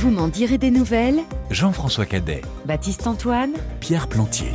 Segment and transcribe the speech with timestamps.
[0.00, 4.52] Vous m'en direz des nouvelles Jean-François Cadet, Baptiste Antoine Pierre Plantier.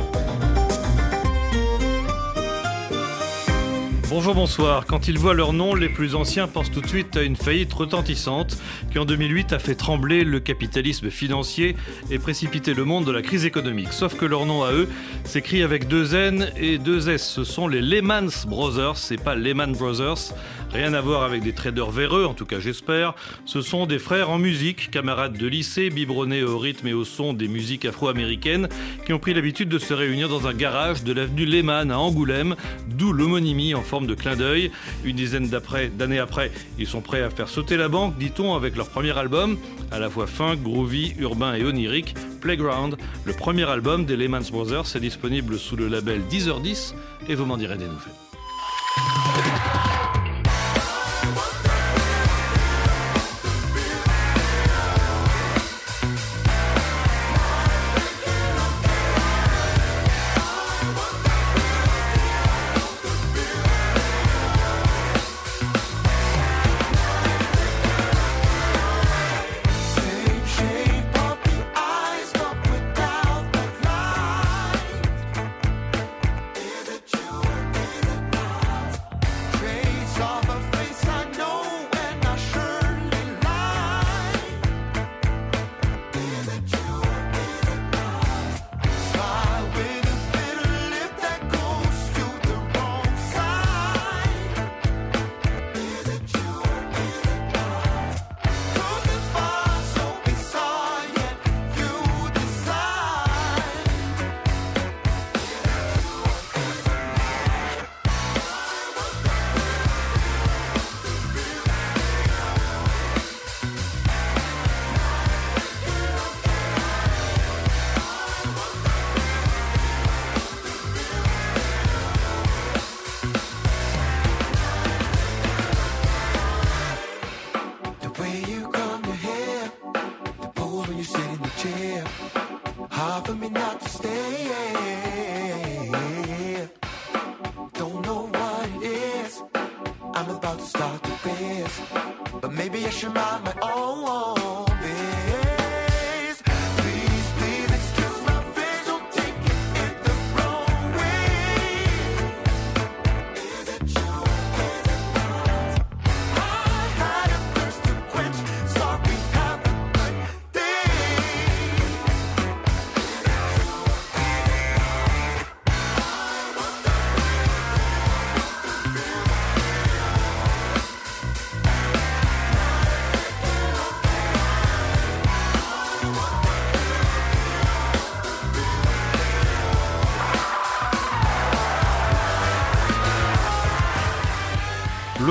[4.08, 4.84] Bonjour, bonsoir.
[4.86, 7.72] Quand ils voient leur nom, les plus anciens pensent tout de suite à une faillite
[7.72, 8.58] retentissante
[8.92, 11.76] qui en 2008 a fait trembler le capitalisme financier
[12.10, 13.92] et précipité le monde de la crise économique.
[13.92, 14.86] Sauf que leur nom à eux
[15.24, 17.26] s'écrit avec deux N et deux S.
[17.26, 20.34] Ce sont les Lehman Brothers, c'est pas Lehman Brothers.
[20.72, 23.14] Rien à voir avec des traders véreux, en tout cas j'espère.
[23.44, 27.34] Ce sont des frères en musique, camarades de lycée, biberonnés au rythme et au son
[27.34, 28.68] des musiques afro-américaines,
[29.04, 32.56] qui ont pris l'habitude de se réunir dans un garage de l'avenue Lehman à Angoulême,
[32.88, 34.70] d'où l'homonymie en forme de clin d'œil.
[35.04, 38.88] Une dizaine d'années après, ils sont prêts à faire sauter la banque, dit-on, avec leur
[38.88, 39.58] premier album,
[39.90, 42.96] à la fois fin, groovy, urbain et onirique, Playground.
[43.26, 46.94] Le premier album des Lehman Brothers est disponible sous le label 10h10
[47.28, 49.91] et vous m'en direz des nouvelles.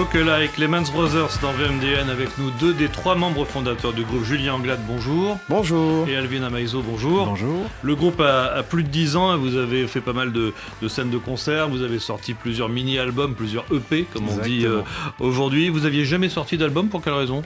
[0.02, 4.24] Avec les Mans Brothers dans VMDN avec nous deux des trois membres fondateurs du groupe
[4.24, 5.38] Julien Anglade, bonjour.
[5.48, 6.08] Bonjour.
[6.08, 7.28] Et Alvin Amaizo, bonjour.
[7.28, 7.66] Bonjour.
[7.84, 10.54] Le groupe a, plus de 10 ans, vous avez fait pas mal de,
[10.88, 14.82] scènes de concert, vous avez sorti plusieurs mini-albums, plusieurs EP comme on dit euh,
[15.20, 15.70] aujourd'hui.
[15.70, 17.44] Vous aviez jamais sorti d'album, pour quelle raison?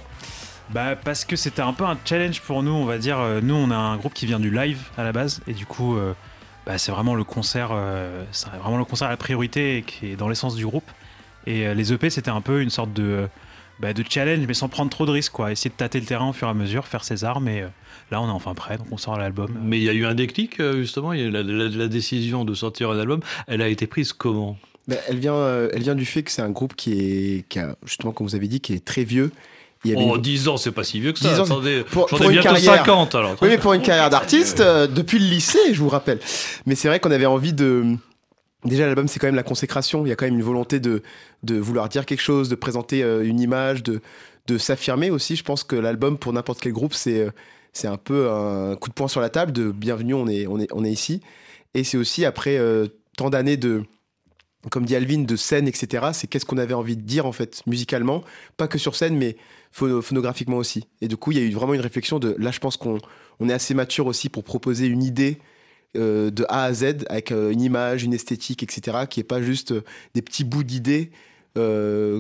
[0.69, 3.19] Bah parce que c'était un peu un challenge pour nous, on va dire.
[3.19, 5.65] Euh, nous, on a un groupe qui vient du live à la base, et du
[5.65, 6.13] coup, euh,
[6.65, 7.71] bah, c'est vraiment le concert,
[8.31, 10.89] c'est vraiment le concert à la priorité et qui est dans l'essence du groupe.
[11.47, 13.27] Et euh, les EP, c'était un peu une sorte de,
[13.79, 15.51] bah, de challenge, mais sans prendre trop de risques, quoi.
[15.51, 17.67] Essayer de tâter le terrain au fur et à mesure, faire ses armes, et euh,
[18.11, 19.57] là, on est enfin prêt, donc on sort l'album.
[19.63, 22.99] Mais il y a eu un déclic, euh, justement, la, la, décision de sortir un
[22.99, 24.57] album, elle a été prise comment?
[24.87, 27.75] Bah, elle, vient, elle vient du fait que c'est un groupe qui est, qui a,
[27.85, 29.31] justement, comme vous avez dit, qui est très vieux.
[29.83, 31.39] Il y oh, 10 ans, c'est pas si vieux que ça.
[31.43, 33.35] Attendez, pour, pour bientôt carrière, 50 alors.
[33.39, 36.19] Oui, mais pour une carrière d'artiste, depuis le lycée, je vous rappelle.
[36.65, 37.95] Mais c'est vrai qu'on avait envie de,
[38.65, 40.05] Déjà, l'album, c'est quand même la consécration.
[40.05, 41.03] Il y a quand même une volonté de,
[41.43, 44.01] de vouloir dire quelque chose, de présenter euh, une image, de,
[44.47, 45.35] de s'affirmer aussi.
[45.35, 47.31] Je pense que l'album, pour n'importe quel groupe, c'est, euh,
[47.73, 50.59] c'est un peu un coup de poing sur la table de bienvenue, on est, on
[50.59, 51.21] est, on est ici.
[51.75, 53.83] Et c'est aussi après euh, tant d'années de,
[54.71, 56.07] comme dit Alvin, de scène, etc.
[56.13, 58.23] C'est qu'est-ce qu'on avait envie de dire, en fait, musicalement.
[58.57, 59.37] Pas que sur scène, mais
[59.71, 60.87] phonographiquement aussi.
[61.01, 62.97] Et du coup, il y a eu vraiment une réflexion de là, je pense qu'on
[63.39, 65.37] on est assez mature aussi pour proposer une idée
[65.95, 68.99] euh, de A à Z avec euh, une image, une esthétique, etc.
[69.09, 69.83] qui est pas juste euh,
[70.13, 71.11] des petits bouts d'idées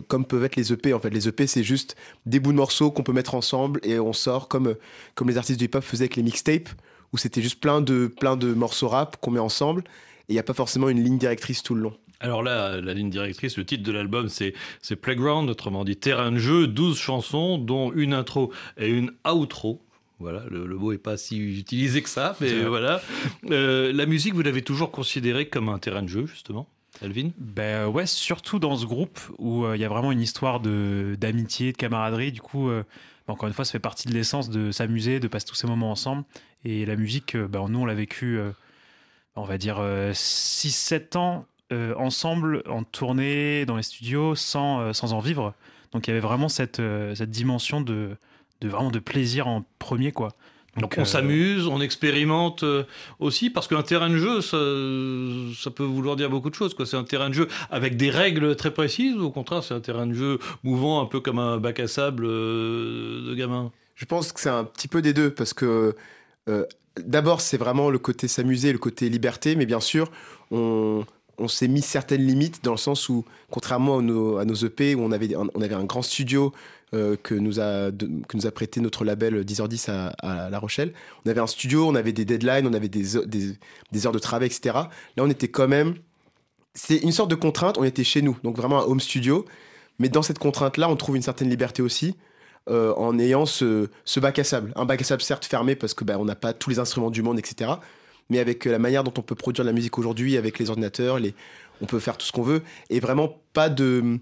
[0.07, 0.93] comme peuvent être les EP.
[0.93, 3.99] En fait, les EP, c'est juste des bouts de morceaux qu'on peut mettre ensemble et
[3.99, 4.75] on sort comme,
[5.13, 6.69] comme les artistes du hip-hop faisaient avec les mixtapes,
[7.11, 10.39] où c'était juste plein de, plein de morceaux rap qu'on met ensemble et il n'y
[10.39, 11.93] a pas forcément une ligne directrice tout le long.
[12.21, 14.53] Alors là, la ligne directrice, le titre de l'album, c'est
[14.95, 19.84] Playground, autrement dit terrain de jeu, 12 chansons, dont une intro et une outro.
[20.19, 23.01] Voilà, le, mot est pas si utilisé que ça, mais voilà.
[23.43, 26.67] la musique, vous l'avez toujours considérée comme un terrain de jeu, justement
[27.01, 27.31] Alvin?
[27.37, 31.77] Ben ouais, surtout dans ce groupe où il y a vraiment une histoire d'amitié, de,
[31.77, 32.31] camaraderie.
[32.31, 32.69] Du coup,
[33.27, 35.91] encore une fois, ça fait partie de l'essence de s'amuser, de passer tous ces moments
[35.91, 36.23] ensemble.
[36.63, 38.39] Et la musique, ben, nous, on l'a vécu,
[39.35, 45.13] on va dire, 6-7 ans euh, ensemble en tournée dans les studios sans, euh, sans
[45.13, 45.55] en vivre.
[45.93, 48.17] Donc il y avait vraiment cette, euh, cette dimension de,
[48.61, 50.29] de, vraiment de plaisir en premier quoi.
[50.77, 52.65] Donc, on s'amuse, on expérimente
[53.19, 54.57] aussi, parce qu'un terrain de jeu, ça,
[55.57, 56.75] ça, peut vouloir dire beaucoup de choses.
[56.83, 59.79] C'est un terrain de jeu avec des règles très précises, ou au contraire, c'est un
[59.79, 63.71] terrain de jeu mouvant, un peu comme un bac à sable de gamin?
[63.95, 65.95] Je pense que c'est un petit peu des deux, parce que
[66.97, 70.11] d'abord, c'est vraiment le côté s'amuser, le côté liberté, mais bien sûr,
[70.51, 71.05] on,
[71.37, 75.11] on s'est mis certaines limites dans le sens où, contrairement à nos, EP, où on
[75.11, 76.53] avait, on avait un grand studio
[76.93, 80.93] euh, que, nous a, que nous a prêté notre label 10h10 à, La Rochelle,
[81.25, 83.19] on avait un studio, on avait des deadlines, on avait des,
[83.91, 84.75] des, heures de travail, etc.
[85.17, 85.95] Là, on était quand même.
[86.73, 89.45] C'est une sorte de contrainte, on était chez nous, donc vraiment un home studio.
[89.99, 92.15] Mais dans cette contrainte-là, on trouve une certaine liberté aussi.
[92.67, 94.73] Euh, en ayant ce, ce, bac à sable.
[94.75, 97.11] Un bac à sable certes fermé parce que bah, on n'a pas tous les instruments
[97.11, 97.75] du monde, etc
[98.29, 101.19] mais avec la manière dont on peut produire la musique aujourd'hui, avec les ordinateurs,
[101.81, 102.63] on peut faire tout ce qu'on veut.
[102.89, 104.19] Et vraiment, pas de.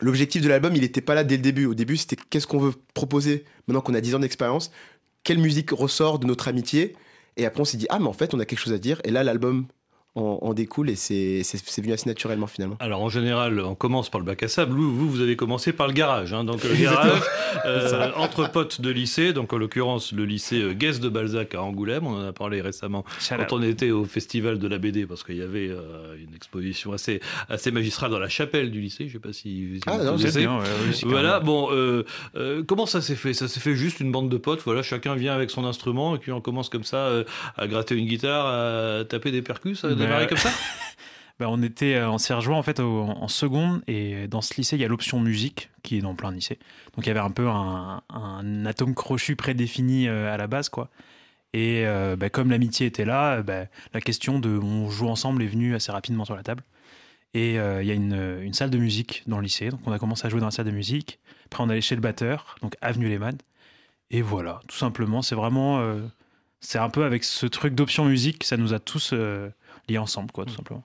[0.00, 1.66] L'objectif de l'album, il n'était pas là dès le début.
[1.66, 4.72] Au début, c'était qu'est-ce qu'on veut proposer maintenant qu'on a 10 ans d'expérience
[5.22, 6.96] Quelle musique ressort de notre amitié?
[7.36, 9.00] Et après, on s'est dit, ah, mais en fait, on a quelque chose à dire.
[9.04, 9.66] Et là, l'album
[10.14, 11.42] en, découle et c'est
[11.80, 12.76] venu assez naturellement finalement.
[12.80, 14.74] Alors en général, on commence par le bac à sable.
[14.74, 16.34] Vous, vous avez commencé par le garage.
[16.34, 16.44] Hein.
[16.44, 17.22] donc le garage,
[17.64, 21.62] euh, entre potes de lycée, donc en l'occurrence le lycée euh, Guest de Balzac à
[21.62, 22.06] Angoulême.
[22.06, 25.36] On en a parlé récemment quand on était au festival de la BD parce qu'il
[25.36, 29.08] y avait euh, une exposition assez, assez magistrale dans la chapelle du lycée.
[29.08, 30.58] Je sais pas si, ah non, c'est bien.
[31.04, 31.40] voilà.
[31.40, 31.70] Bon,
[32.68, 33.32] comment ça s'est fait?
[33.32, 34.60] Ça s'est fait juste une bande de potes.
[34.64, 37.24] Voilà, chacun vient avec son instrument et puis on commence comme ça
[37.56, 39.86] à gratter une guitare, à taper des percus
[40.28, 40.50] comme ça?
[41.42, 44.84] Bah, on était, euh, rejoint en fait en seconde et dans ce lycée il y
[44.84, 46.60] a l'option musique qui est dans plein de lycées.
[46.94, 48.00] Donc il y avait un peu un,
[48.64, 50.88] atome crochu prédéfini euh, à la base quoi.
[51.52, 55.48] Et euh, bah, comme l'amitié était là, bah, la question de on joue ensemble est
[55.48, 56.62] venue assez rapidement sur la table.
[57.34, 59.98] Et il y a une, une, salle de musique dans le lycée, donc on a
[59.98, 61.18] commencé à jouer dans la salle de musique.
[61.46, 63.36] Après on allait chez le batteur, donc avenue Lehmann.
[64.10, 65.82] Et voilà, tout simplement, c'est vraiment,
[66.60, 69.12] c'est un peu avec ce truc d'option musique, ça nous a tous
[69.98, 70.56] ensemble, quoi, tout mm.
[70.56, 70.84] simplement.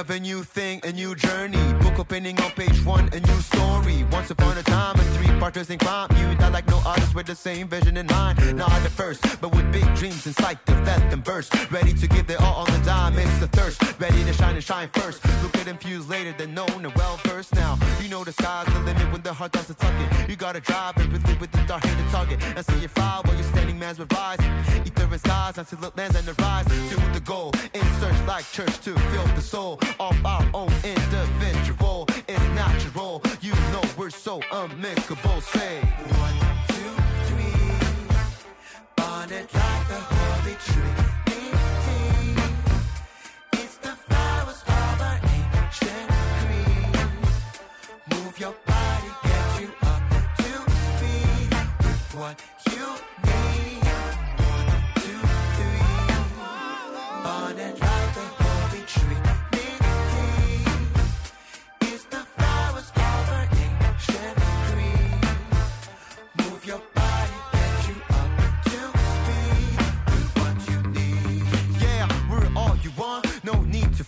[0.00, 1.62] Of a new thing, a new journey.
[1.82, 4.02] Book opening on page one, a new story.
[4.10, 6.08] Once upon a time, a three parters in crime.
[6.16, 8.38] You that like no others with the same vision in mind.
[8.56, 11.50] Not the first, but with big dreams in sight to vet them burst.
[11.70, 13.78] Ready to give their all on the dime, it's the thirst.
[14.00, 15.22] Ready to shine and shine first.
[15.42, 17.78] Look at fuse later than known and well versed now.
[18.02, 20.30] You know the sky's the limit when the heart does the tucking.
[20.30, 22.42] You gotta drive and really with the dark the target.
[22.56, 24.40] And see you fly while you're standing man's with rise.
[24.86, 27.52] Ether and skies until it lands and the rise to the goal.
[27.74, 32.06] In search like church to fill the soul of our own individual.
[32.28, 33.22] It's natural.
[33.40, 35.40] You know we're so amicable.
[35.40, 35.80] Say
[36.20, 36.38] one,
[36.68, 36.94] two,
[37.26, 37.72] three.
[38.96, 41.10] Bonded like the holy tree.
[48.38, 48.54] Your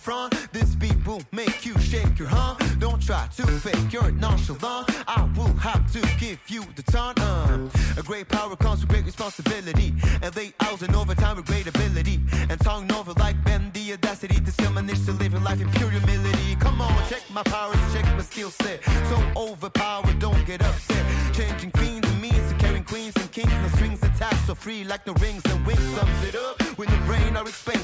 [0.03, 0.33] front.
[0.51, 5.29] This beat will make you shake your hump Don't try to fake you're nonchalant, I
[5.37, 7.15] will have to give you the time.
[7.17, 11.67] Uh, a great power comes with great responsibility, and late hours and overtime with great
[11.67, 12.19] ability.
[12.49, 15.69] And tongue over like Ben, the audacity to still manage to live your life in
[15.71, 16.55] pure humility.
[16.59, 18.83] Come on, check my powers, check my skill set.
[19.09, 21.03] So overpowered, don't get upset.
[21.33, 25.05] Changing fiends and means to carrying queens and kings, no strings attached, so free like
[25.05, 25.87] the rings and wings.
[25.95, 27.82] Sums it up with the brain, I explain.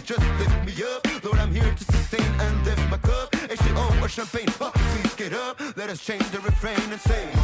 [4.09, 5.59] Champagne, uh, please get up.
[5.75, 7.38] Let us change the refrain and say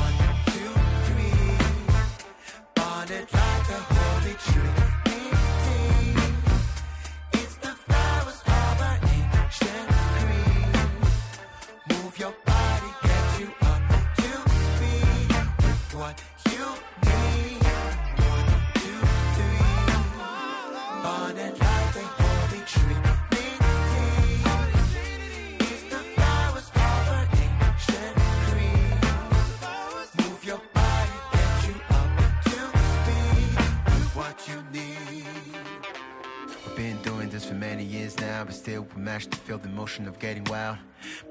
[38.65, 40.77] still we manage to feel the motion of getting wild.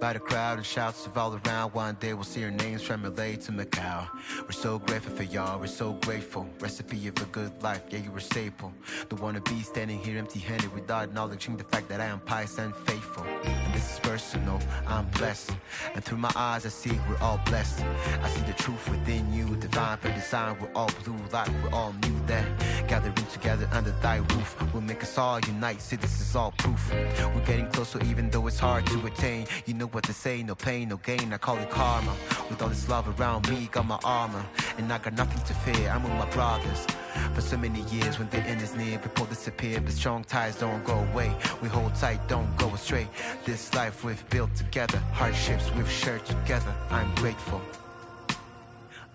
[0.00, 3.02] By the crowd and shouts of all around, one day we'll see our names from
[3.02, 4.08] LA to Macau.
[4.42, 6.46] We're so grateful for y'all, we're so grateful.
[6.60, 8.72] Recipe of a good life, yeah, you were staple.
[9.08, 12.56] Don't wanna be standing here empty handed without acknowledging the fact that I am pious
[12.58, 13.24] and faithful.
[13.24, 15.56] And this is personal, I'm blessed.
[15.96, 17.82] And through my eyes, I see we're all blessed.
[18.22, 21.92] I see the truth within you, divine by design, we're all blue, like we're all
[22.04, 22.46] new that.
[22.86, 25.80] Gathering together under thy roof will make us all unite.
[25.80, 26.92] See, this is all proof.
[26.92, 29.46] We're getting closer, even though it's hard to attain.
[29.66, 31.32] You know what to say, no pain, no gain.
[31.32, 32.14] I call it karma.
[32.50, 34.44] With all this love around me, got my armor.
[34.78, 36.86] And I got nothing to fear, I'm with my brothers.
[37.34, 39.80] For so many years, when the end is near, people disappear.
[39.80, 41.34] But strong ties don't go away.
[41.62, 43.08] We hold tight, don't go astray.
[43.44, 46.72] This life we've built together, hardships we've shared together.
[46.90, 47.60] I'm grateful.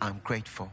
[0.02, 0.72] I'm grateful.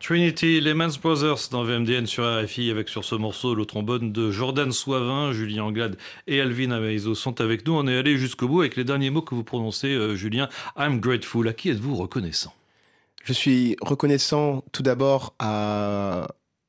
[0.00, 4.30] Trinity, les Mans Brothers dans VMDN sur RFI avec sur ce morceau le trombone de
[4.30, 7.74] Jordan Soivin, Julien Anglade et Alvin Amaizo sont avec nous.
[7.74, 10.48] On est allé jusqu'au bout avec les derniers mots que vous prononcez, euh, Julien.
[10.78, 11.46] I'm grateful.
[11.48, 12.54] À qui êtes-vous reconnaissant?
[13.24, 15.34] Je suis reconnaissant tout d'abord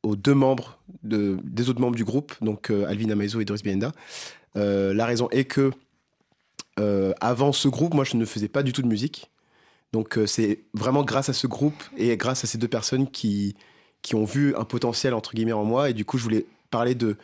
[0.04, 3.64] aux deux membres de, des autres membres du groupe, donc euh, Alvin Amaizo et Doris
[3.64, 3.94] Bienda.
[4.58, 5.72] Euh, la raison est que
[7.22, 9.32] avant ce groupe, moi je ne faisais pas du tout de musique.
[9.94, 13.56] Donc euh, c'est vraiment grâce à ce groupe et grâce à ces deux personnes qui,
[14.02, 16.96] qui ont vu un potentiel entre guillemets en moi et du coup je voulais parler
[16.96, 17.18] de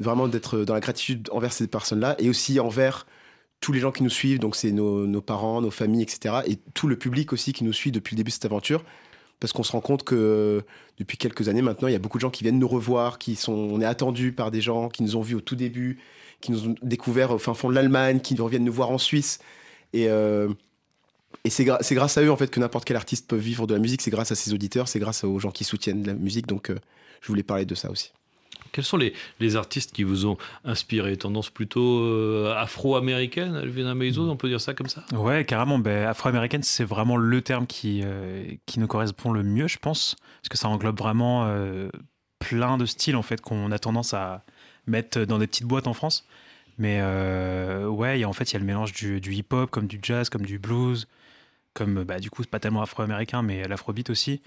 [0.00, 3.06] vraiment d'être dans la gratitude envers ces personnes-là et aussi envers
[3.60, 6.40] tous les gens qui nous suivent, donc c'est nos, parents, nos familles, etc.
[6.46, 8.84] Et tout le public aussi qui nous suit depuis le début de cette aventure.
[9.40, 10.62] Parce qu'on se rend compte que
[10.98, 13.36] depuis quelques années maintenant, il y a beaucoup de gens qui viennent nous revoir, qui
[13.36, 15.98] sont, on est attendus par des gens qui nous ont vus au tout début,
[16.42, 19.38] qui nous ont découvert au fin fond de l'Allemagne, qui reviennent nous voir en Suisse.
[19.94, 20.48] Et, euh,
[21.44, 23.80] et c'est grâce à eux en fait que n'importe quel artiste peut vivre de la
[23.80, 24.00] musique.
[24.00, 26.46] C'est grâce à ses auditeurs, c'est grâce aux gens qui soutiennent la musique.
[26.46, 26.78] Donc, euh,
[27.20, 28.12] je voulais parler de ça aussi.
[28.72, 31.16] Quels sont les, les, artistes qui vous ont inspiré?
[31.18, 35.04] Tendance plutôt euh, afro-américaine, Elvina Meizo, on peut dire ça comme ça?
[35.12, 35.78] Ouais, carrément.
[35.78, 40.16] Ben, afro-américaine, c'est vraiment le terme qui, euh, qui nous correspond le mieux, je pense.
[40.40, 41.46] Parce que ça englobe vraiment
[42.38, 44.44] plein de styles en fait qu'on a tendance à
[44.86, 46.26] mettre dans des petites boîtes en France.
[46.78, 47.00] Mais
[47.86, 50.00] ouais, y a, en fait, il y a le mélange du, du hip-hop, comme du
[50.02, 51.06] jazz, comme du blues,
[51.74, 54.40] comme bah, du coup, c'est pas tellement afro-américain, mais l'afrobeat aussi.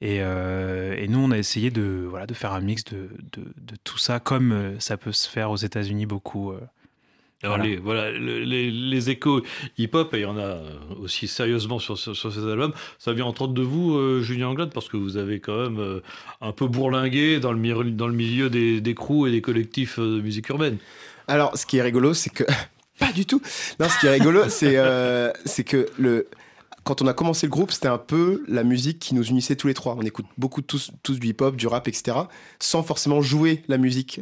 [0.00, 3.42] Et, euh, et, nous, on a essayé de, voilà, de faire un mix de, de,
[3.42, 6.50] de tout ça, comme euh, ça peut se faire aux États-Unis beaucoup.
[6.50, 6.60] Euh.
[7.42, 9.42] Alors voilà, les, voilà les, les, échos
[9.76, 10.60] hip-hop, et il y en a
[10.98, 14.72] aussi sérieusement sur, sur, sur, ces albums, ça vient entre autres de vous, Julien Anglade,
[14.72, 16.00] parce que vous avez quand même
[16.40, 20.22] un peu bourlingué dans le, dans le milieu des, des crews et des collectifs de
[20.22, 20.78] musique urbaine.
[21.28, 22.44] Alors, ce qui est rigolo, c'est que...
[22.98, 23.42] Pas du tout.
[23.78, 24.78] Non, ce qui est rigolo, c'est
[25.44, 26.28] c'est que le
[26.84, 29.66] quand on a commencé le groupe, c'était un peu la musique qui nous unissait tous
[29.66, 29.96] les trois.
[29.98, 32.16] On écoute beaucoup tous, tous du hip-hop, du rap, etc.,
[32.60, 34.20] sans forcément jouer la musique.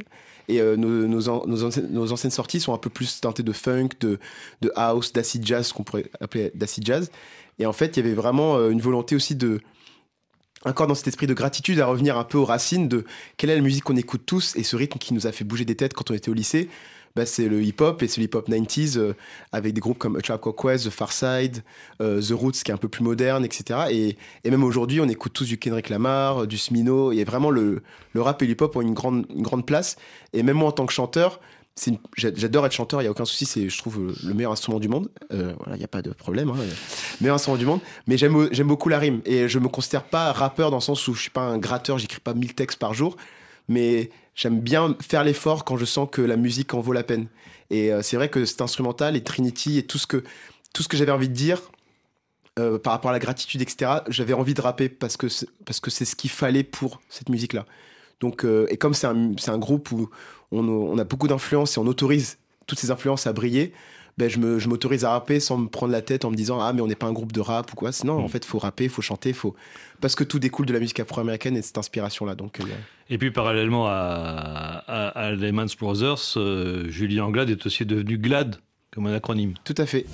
[0.48, 4.18] Et euh, nos, anciennes, sorties sont un peu plus teintées de funk, de,
[4.60, 7.10] de house, d'acid jazz, qu'on pourrait appeler d'acid jazz.
[7.58, 9.60] Et en fait, il y avait vraiment euh, une volonté aussi de,
[10.64, 13.04] encore dans cet esprit de gratitude, à revenir un peu aux racines de
[13.36, 15.64] quelle est la musique qu'on écoute tous et ce rythme qui nous a fait bouger
[15.64, 16.68] des têtes quand on était au lycée.
[17.14, 19.14] Bah, c'est le hip-hop et c'est le hip-hop 90s euh,
[19.52, 21.62] avec des groupes comme A Tribe Called Quest, The Far Side,
[22.00, 23.80] euh, The Roots qui est un peu plus moderne, etc.
[23.90, 27.12] Et, même aujourd'hui, on écoute tous du Kendrick Lamar, du Smino.
[27.12, 29.96] Et vraiment, le, le rap et le hip-hop ont une grande, une grande place.
[30.32, 31.40] Et même moi, en tant que chanteur,
[32.16, 34.88] j'adore être chanteur, il y a aucun souci, c'est je trouve le meilleur instrument du
[34.88, 35.08] monde.
[35.32, 36.56] Euh, voilà, il n'y a pas de problème, hein,
[37.20, 37.80] meilleur instrument du monde.
[38.06, 41.14] Mais j'aime beaucoup la rime et je me considère pas rappeur dans le sens où
[41.14, 43.16] je suis pas un gratteur, j'écris pas 1000 textes par jour,
[43.68, 47.28] mais j'aime bien faire l'effort quand je sens que la musique en vaut la peine.
[47.70, 50.22] Et euh, c'est vrai que cet instrumental et Trinity et tout ce que,
[50.74, 51.60] tout ce que j'avais envie de dire
[52.58, 55.80] euh, par rapport à la gratitude, etc., j'avais envie de rapper parce que c'est, parce
[55.80, 57.66] que c'est ce qu'il fallait pour cette musique-là.
[58.20, 60.10] Donc, euh, et comme c'est un, un groupe où
[60.50, 63.72] on, on a beaucoup d'influence et on autorise toutes ces influences à briller,
[64.22, 66.60] ben je, me, je m'autorise à rapper sans me prendre la tête en me disant
[66.60, 67.90] ah mais on n'est pas un groupe de rap ou quoi.
[67.90, 68.28] Sinon en mm.
[68.28, 69.56] fait il faut rapper, il faut chanter, faut
[70.00, 72.36] parce que tout découle de la musique afro-américaine et de cette inspiration là.
[72.36, 72.64] Donc euh,
[73.10, 78.56] et puis parallèlement à, à, à Lehman Brothers, euh, Julien Anglade est aussi devenu GLAD
[78.92, 79.54] comme un acronyme.
[79.64, 80.06] Tout à fait.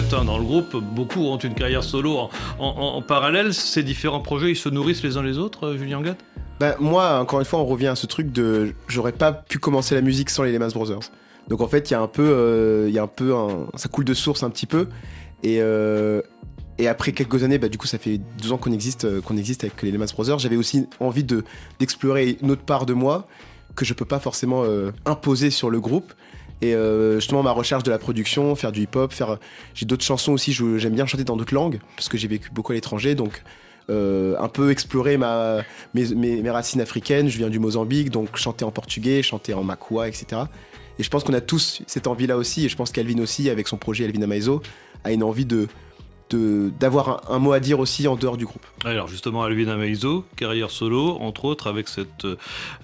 [0.00, 3.54] Fait, hein, dans le groupe, beaucoup ont une carrière solo en, parallèle.
[3.54, 6.18] Ces différents projets, ils se nourrissent les uns les autres, euh, Julien Gatt?
[6.58, 9.94] Bah, Moi, encore une fois, on revient à ce truc de j'aurais pas pu commencer
[9.94, 11.10] la musique sans les Lehman Brothers.
[11.46, 13.34] Donc en fait, il y a un peu, euh, y a un peu
[13.76, 14.88] ça coule de source un petit peu.
[15.44, 16.22] Et, euh,
[16.78, 19.62] Et après quelques années, bah, du coup, ça fait 12 ans qu'on existe, qu'on existe
[19.62, 20.40] avec les Lehman Brothers.
[20.40, 21.44] J'avais aussi envie de,
[21.78, 23.28] d'explorer une autre part de moi
[23.76, 24.64] que je peux pas forcément
[25.06, 26.12] imposer sur le groupe.
[26.64, 26.74] Et
[27.16, 29.38] justement, ma recherche de la production, faire du hip-hop, faire.
[29.74, 32.72] J'ai d'autres chansons aussi, j'aime bien chanter dans d'autres langues, parce que j'ai vécu beaucoup
[32.72, 33.42] à l'étranger, donc
[33.90, 37.28] euh, un peu explorer mes, mes, racines africaines.
[37.28, 40.42] Je viens du Mozambique, donc chanter en portugais, chanter en makua, etc.
[40.98, 43.68] Et je pense qu'on a tous cette envie-là aussi, et je pense qu'Alvin aussi, avec
[43.68, 44.62] son projet Alvin Amaizo,
[45.02, 45.68] a une envie de
[46.30, 48.64] d'avoir un, mot à dire aussi en dehors du groupe.
[48.84, 52.26] Alors justement, Alvin Amaizo, carrière solo, entre autres avec cette,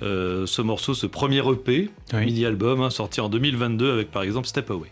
[0.02, 4.70] euh, ce morceau, ce premier EP, mini-album, hein, sorti en 2022 avec par exemple Step
[4.70, 4.90] Away.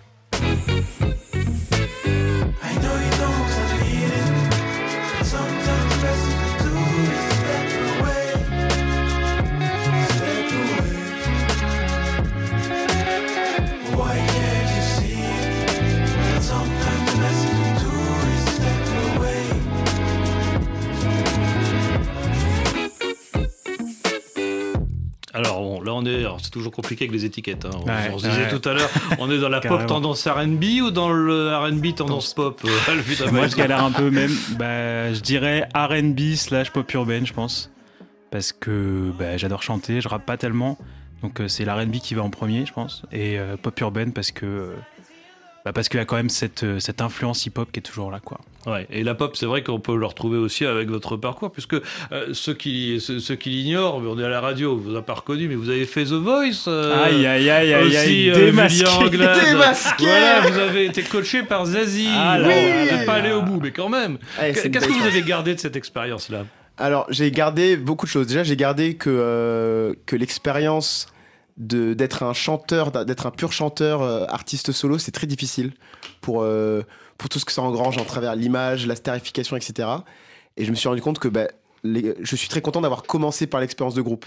[25.99, 27.65] On est, c'est toujours compliqué avec les étiquettes.
[27.65, 27.71] Hein.
[28.13, 31.11] on, se disait tout à l'heure, on est dans la pop tendance R&B ou dans
[31.11, 34.33] le R&B tendance pop euh, Moi, je galère un peu même.
[34.59, 37.71] Bah, je dirais R&B slash pop urbaine, je pense,
[38.31, 40.79] parce que bah, j'adore chanter, je rappe pas tellement,
[41.23, 44.31] donc euh, c'est l'R&B qui va en premier, je pense, et euh, pop urbaine parce
[44.31, 44.73] que
[45.69, 48.11] bah, parce qu'il y a quand même cette, euh, cette influence hip-hop qui est toujours
[48.11, 48.21] là.
[48.25, 48.41] Quoi.
[48.67, 51.75] Ouais, et la pop, c'est vrai qu'on peut le retrouver aussi avec votre parcours, puisque
[51.75, 55.47] euh, ceux qui, ceux, qui l'ignorent, on est à la radio, vous n'avez pas reconnu,
[55.47, 56.65] mais vous avez fait The Voice.
[56.69, 60.07] Euh, aïe, aïe, aïe, aïe, aïe, démasqué, démasqué.
[60.07, 62.09] Voilà, vous avez été coaché par Zazie.
[62.11, 63.05] Ah, oui.
[63.05, 64.17] pas allé au bout, mais quand même.
[64.39, 66.47] Qu'est-ce que vous avez gardé de cette expérience-là?
[66.79, 68.27] Alors, j'ai gardé beaucoup de choses.
[68.27, 71.09] Déjà, j'ai gardé que, que l'expérience
[71.59, 75.73] d'être un chanteur, d'être un pur chanteur, euh, artiste solo, c'est très difficile
[76.21, 76.83] pour, euh,
[77.19, 79.89] pour tout ce que ça engrange en travers l'image, la starification, etc.
[80.57, 81.49] Et je me suis rendu compte que bah,
[81.85, 84.25] je suis très content d'avoir commencé par l'expérience de groupe.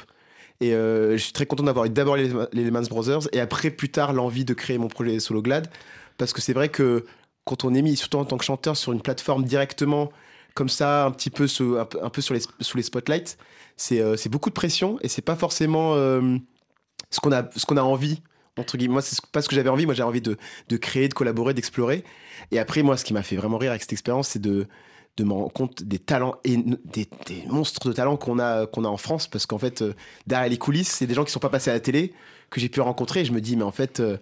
[0.60, 3.72] Et euh, je suis très content d'avoir eu d'abord les, les Lehman Brothers et après,
[3.72, 5.70] plus tard, l'envie de créer mon projet Solo Glad.
[6.17, 7.06] Parce que c'est vrai que
[7.46, 10.12] quand on est mis, surtout en tant que chanteur, sur une plateforme directement,
[10.54, 13.38] comme ça, un petit peu, sous, un, peu sur les, sous les spotlights,
[13.78, 15.96] c'est beaucoup de pression et c'est pas forcément
[17.12, 18.21] ce qu'on a, ce qu'on a envie
[18.58, 18.93] entre guillemets.
[18.93, 19.86] Moi, c'est pas ce que j'avais envie.
[19.86, 20.38] Moi, j'ai envie de,
[20.69, 22.04] de, créer, de collaborer, d'explorer.
[22.52, 24.67] Et après, moi, ce qui m'a fait vraiment rire avec cette expérience, c'est de,
[25.17, 27.08] de me rendre compte des talents et des,
[27.47, 29.28] monstres de talents qu'on a, qu'on a en France.
[29.28, 29.93] Parce qu'en fait, euh,
[30.28, 32.13] derrière les coulisses, c'est des gens qui sont pas passés à la télé
[32.50, 33.21] que j'ai pu rencontrer.
[33.21, 34.17] Et je me dis, mais en fait, euh,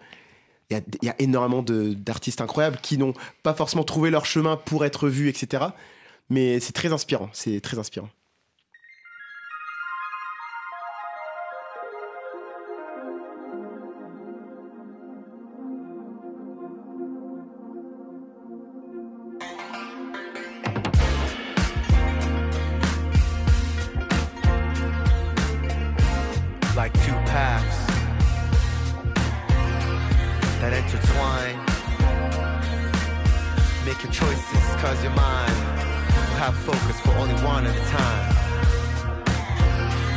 [0.69, 4.55] il y, a, y, a, énormément d'artistes incroyables qui n'ont pas forcément trouvé leur chemin
[4.55, 5.65] pour être vus, etc.
[6.29, 7.29] Mais c'est très inspirant.
[7.33, 8.09] C'est très inspirant.
[33.99, 35.53] make your choices, cause your mind
[36.13, 38.35] will have focus for only one at a time.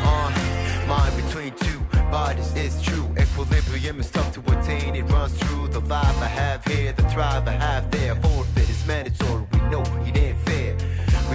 [0.07, 3.09] On, mind between two bodies is true.
[3.19, 7.49] Equilibrium is tough to attain, it runs through the vibe I have here, the thrive
[7.49, 8.15] I have there.
[8.17, 10.32] Forfeit is mandatory, we know it is.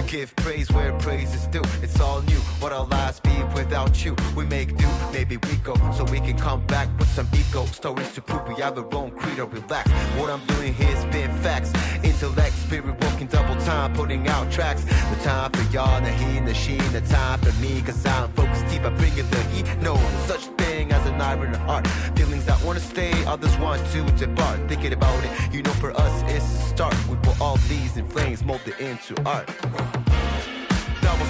[0.08, 1.60] Give praise where praise is due.
[1.82, 2.40] It's all new.
[2.60, 4.16] What our lives be without you?
[4.34, 5.74] We make do, maybe we go.
[5.92, 7.66] So we can come back with some ego.
[7.66, 9.90] stories to prove we have our own creed or relax.
[10.18, 11.74] What I'm doing here's been facts.
[12.02, 14.82] Intellect, spirit walking double time, putting out tracks.
[14.84, 17.82] The time for y'all, the he, the she, the time for me.
[17.82, 19.66] Cause I'm focused deep, I bring it the heat.
[19.82, 19.94] No
[20.26, 21.86] such thing as an iron heart.
[22.16, 24.70] Feelings that wanna stay, others want to depart.
[24.70, 26.96] Thinking about it, you know for us it's a start.
[27.08, 29.50] We put all these in flames, molded into art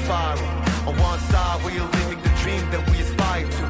[0.09, 0.49] spiral.
[0.89, 3.65] On one side, we are living the dream that we aspire to.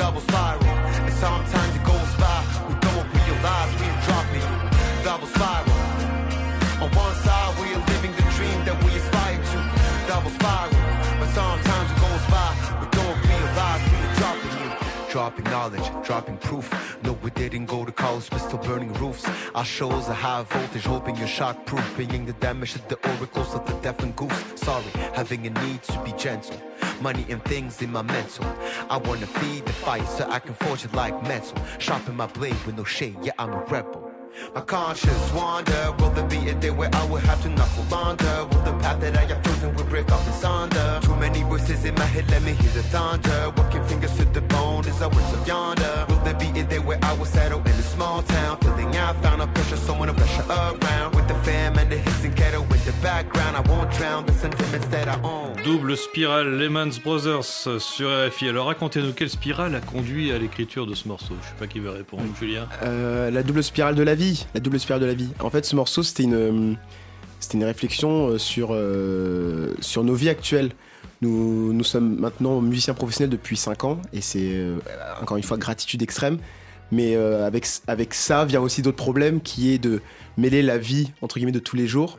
[0.00, 0.64] Double spiral.
[1.06, 2.38] And sometimes it goes by.
[2.68, 4.48] We don't realize we're dropping.
[5.04, 5.76] Double spiral.
[6.82, 9.58] On one side, we are living the dream that we aspire to.
[10.08, 10.71] Double spiral.
[19.82, 21.84] Shows a high voltage, hoping you're shockproof.
[21.96, 24.44] Paying the damage to the oracles of the deaf and goose.
[24.54, 26.60] Sorry, having a need to be gentle.
[27.00, 28.46] Money and things in my mental.
[28.88, 31.56] I wanna feed the fire so I can forge it like metal.
[31.78, 34.01] Sharpen my blade with no shade, yeah, I'm a rebel.
[34.54, 35.94] My conscience wander.
[35.98, 38.44] Will there be a day where I will have to knuckle under?
[38.50, 41.00] Will the path that I have chosen will break off asunder?
[41.02, 43.52] Too many voices in my head, let me hear the thunder.
[43.56, 46.06] Working fingers to the bone is a words of yonder.
[46.08, 48.58] Will there be a day where I will settle in a small town?
[48.60, 51.14] Feeling I found a pressure, someone to pressure around.
[51.14, 53.56] With the fam and the hissing kettle, with the background.
[53.56, 55.52] I won't drown the sentiments that I own.
[55.64, 58.48] Double spirale Lehman's Brothers sur RFI.
[58.48, 61.34] Alors racontez-nous quelle spirale a conduit à l'écriture de ce morceau?
[61.42, 62.66] Je sais pas qui veut répondre, Julien.
[62.82, 64.21] Euh, la double spirale de la vie.
[64.54, 65.28] La double spirale de la vie.
[65.40, 66.76] En fait, ce morceau, c'était une,
[67.40, 70.70] c'était une réflexion euh, sur, euh, sur nos vies actuelles.
[71.22, 74.78] Nous, nous sommes maintenant musiciens professionnels depuis 5 ans et c'est euh,
[75.20, 76.38] encore une fois gratitude extrême.
[76.90, 80.02] Mais avec, avec ça vient aussi d'autres problèmes qui est de
[80.36, 82.18] mêler la vie entre guillemets de tous les jours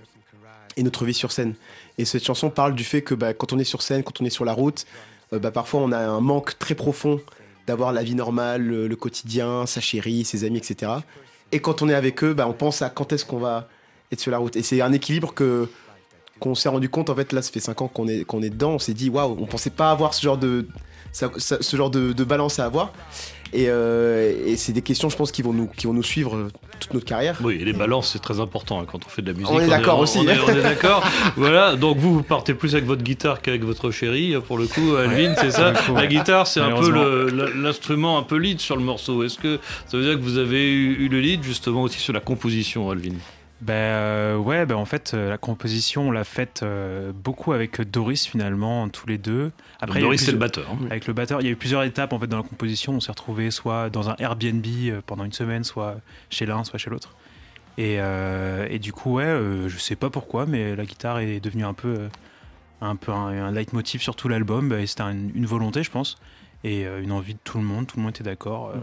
[0.77, 1.53] et notre vie sur scène.
[1.99, 4.25] Et cette chanson parle du fait que bah, quand on est sur scène, quand on
[4.25, 4.87] est sur la route,
[5.31, 7.21] bah, parfois on a un manque très profond
[7.67, 10.91] d'avoir la vie normale, le, le quotidien, sa chérie, ses amis, etc.
[11.53, 13.69] Et quand on est avec eux, bah, on pense à quand est-ce qu'on va
[14.11, 14.55] être sur la route.
[14.55, 15.69] Et c'est un équilibre que
[16.39, 18.49] qu'on s'est rendu compte en fait là ça fait 5 ans qu'on est qu'on est
[18.49, 20.67] dedans on s'est dit waouh on pensait pas avoir ce genre de
[21.13, 22.91] ce genre de balance à avoir
[23.53, 26.35] et, euh, et c'est des questions je pense qui vont nous qui vont nous suivre
[26.35, 29.21] euh, toute notre carrière Oui, et les balances, c'est très important hein, quand on fait
[29.21, 29.53] de la musique.
[29.53, 30.19] On est d'accord aussi.
[30.19, 31.03] On est, on est d'accord.
[31.37, 34.95] voilà, donc vous, vous partez plus avec votre guitare qu'avec votre chérie, pour le coup,
[34.95, 36.91] Alvin, c'est ça La guitare, c'est un peu
[37.55, 39.23] l'instrument un peu lead sur le morceau.
[39.23, 42.13] Est-ce que ça veut dire que vous avez eu, eu le lead justement aussi sur
[42.13, 43.13] la composition, Alvin?
[43.65, 47.79] Ben euh, ouais, ben en fait, euh, la composition, on l'a faite euh, beaucoup avec
[47.89, 49.51] Doris finalement, tous les deux.
[49.79, 50.65] Après, Doris, c'est le batteur.
[50.71, 50.85] hein.
[50.89, 52.93] Avec le batteur, il y a eu plusieurs étapes en fait dans la composition.
[52.93, 55.95] On s'est retrouvé soit dans un Airbnb euh, pendant une semaine, soit
[56.29, 57.15] chez l'un, soit chez l'autre.
[57.77, 61.39] Et, euh, et du coup, ouais, euh, je sais pas pourquoi, mais la guitare est
[61.39, 62.07] devenue un peu, euh,
[62.81, 64.73] un peu un, un leitmotiv sur tout l'album.
[64.73, 66.17] Et c'était un- une volonté, je pense,
[66.65, 67.87] et euh, une envie de tout le monde.
[67.87, 68.71] Tout le monde était d'accord.
[68.75, 68.79] euh,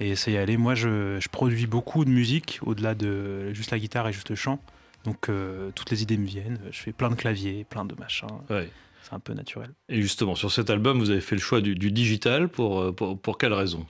[0.00, 0.56] Et ça y aller.
[0.56, 4.36] Moi, je, je produis beaucoup de musique au-delà de juste la guitare et juste le
[4.36, 4.58] chant.
[5.04, 6.58] Donc, euh, toutes les idées me viennent.
[6.70, 8.26] Je fais plein de claviers, plein de machins.
[8.50, 8.68] Ouais.
[9.02, 9.70] C'est un peu naturel.
[9.88, 12.48] Et justement, sur cet album, vous avez fait le choix du, du digital.
[12.48, 13.86] Pour, euh, pour, pour quelle raison?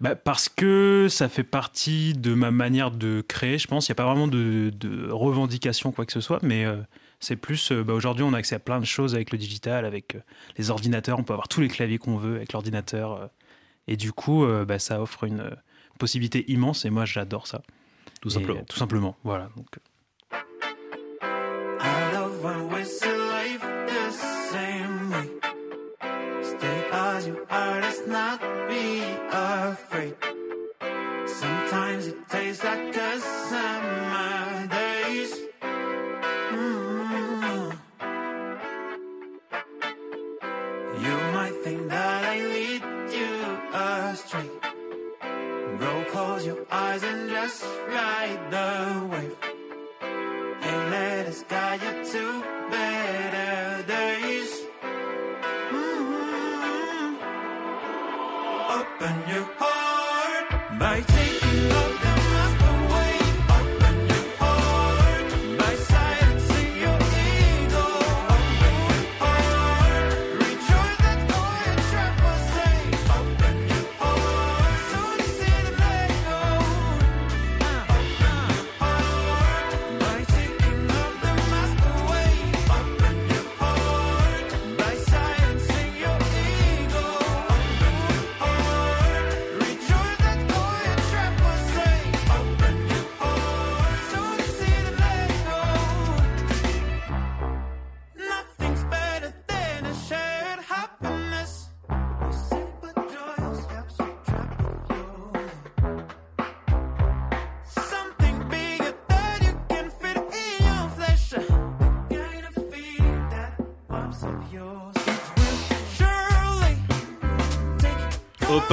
[0.00, 3.88] Bah, parce que ça fait partie de ma manière de créer, je pense.
[3.88, 6.76] Il n'y a pas vraiment de, de revendication, quoi que ce soit, mais euh,
[7.18, 7.72] c'est plus.
[7.72, 10.16] bah, Aujourd'hui, on a accès à plein de choses avec le digital, avec
[10.58, 11.18] les ordinateurs.
[11.18, 13.30] On peut avoir tous les claviers qu'on veut avec l'ordinateur.
[13.88, 15.50] Et du coup, euh, bah, ça offre une euh,
[15.98, 17.62] possibilité immense, et moi, j'adore ça.
[18.20, 18.60] Tout Et, simplement.
[18.60, 19.50] euh, tout simplement, voilà.
[19.56, 19.80] Donc, euh,
[27.26, 28.40] you are, let's not
[44.16, 44.48] astray.
[45.78, 48.70] Bro, close your eyes and just ride the
[49.12, 49.36] wave
[50.68, 52.55] and let us guide you to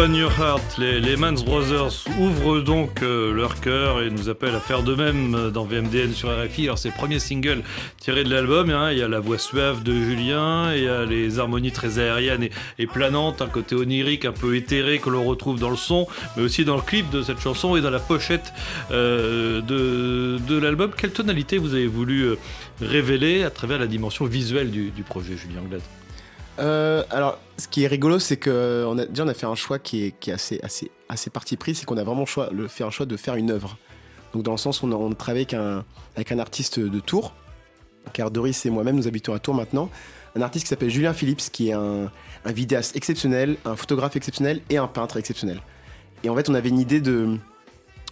[0.06, 5.34] Les, Mans Brothers ouvrent donc euh, leur cœur et nous appellent à faire de même
[5.34, 6.66] euh, dans VMDN sur RFI.
[6.66, 7.64] Alors c'est le premier single
[8.00, 8.92] tiré de l'album, hein.
[8.92, 12.50] il y a la voix suave de Julien, il y a les harmonies très aériennes
[12.80, 16.44] et, planantes, un côté onirique, un peu éthéré que l'on retrouve dans le son, mais
[16.44, 18.52] aussi dans le clip de cette chanson et dans la pochette
[18.92, 20.92] euh, de, l'album.
[20.98, 22.34] Quelle tonalité vous avez voulu
[22.82, 25.82] révéler à travers la dimension visuelle du, projet, Julien Glad
[26.60, 29.56] Euh, alors, ce qui est rigolo, c'est que on a, déjà on a fait un
[29.56, 32.84] choix qui est, assez, assez, assez parti pris, c'est qu'on a vraiment choix, le, fait
[32.84, 33.78] un choix de faire une œuvre.
[34.34, 35.84] Donc dans le sens on, a, on travaille avec un,
[36.16, 37.34] avec un artiste de Tours,
[38.14, 39.90] car Doris et moi-même nous habitons à Tours maintenant,
[40.36, 42.12] un artiste qui s'appelle Julien Phillips, qui est un,
[42.46, 45.62] un vidéaste exceptionnel, un photographe exceptionnel et un peintre exceptionnel.
[46.24, 47.38] Et en fait, on avait une idée de,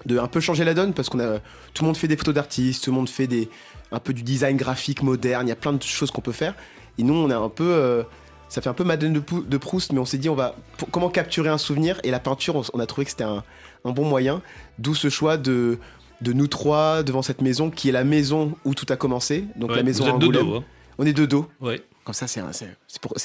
[0.06, 1.40] de un peu changer la donne parce qu'on a
[1.74, 3.50] tout le monde fait des photos d'artistes, tout le monde fait des
[3.92, 6.56] un peu du design graphique moderne, il y a plein de choses qu'on peut faire.
[6.98, 8.04] Et nous, on a un peu euh,
[8.52, 11.10] ça fait un peu Madeleine de, Proust, mais on s'est dit on va pour- comment
[11.10, 13.44] capturer un souvenir et la peinture, on, on a trouvé que c'était un,
[13.86, 14.42] un bon moyen.
[14.78, 15.80] D'où ce choix de
[16.20, 19.46] de nous trois devant cette maison qui est la maison où tout a commencé.
[19.56, 20.64] Donc Ouais, la maison vous êtes de dos, hein.
[20.98, 21.48] On est de dos.
[21.62, 21.82] Ouais.
[22.04, 22.42] Comme ça, c'est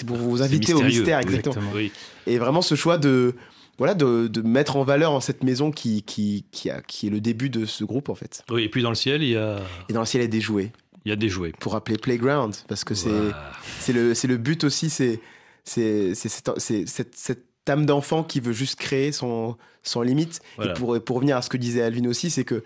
[0.06, 1.70] pour, vous inviter au mystère, exactement.
[1.74, 1.90] Oui.
[2.26, 3.34] Et vraiment ce choix de,
[3.78, 7.10] voilà, de, de mettre en valeur en cette maison qui, qui, qui, a, qui est
[7.10, 8.44] le début de ce groupe, en fait.
[8.50, 9.58] Oui, et puis dans le ciel, il y a,
[9.88, 10.72] Et dans le ciel, il y a des jouets.
[11.06, 11.52] Il y a des jouets.
[11.60, 13.52] Pour rappeler Playground, parce que c'est Ouah.
[13.78, 15.20] c'est le, le but aussi, c'est
[15.64, 20.40] cette, âme d'enfant qui veut juste créer son, sans limite.
[20.56, 20.70] Voilà.
[20.70, 22.62] Et pour, pour revenir à ce que disait Alvin aussi, c'est que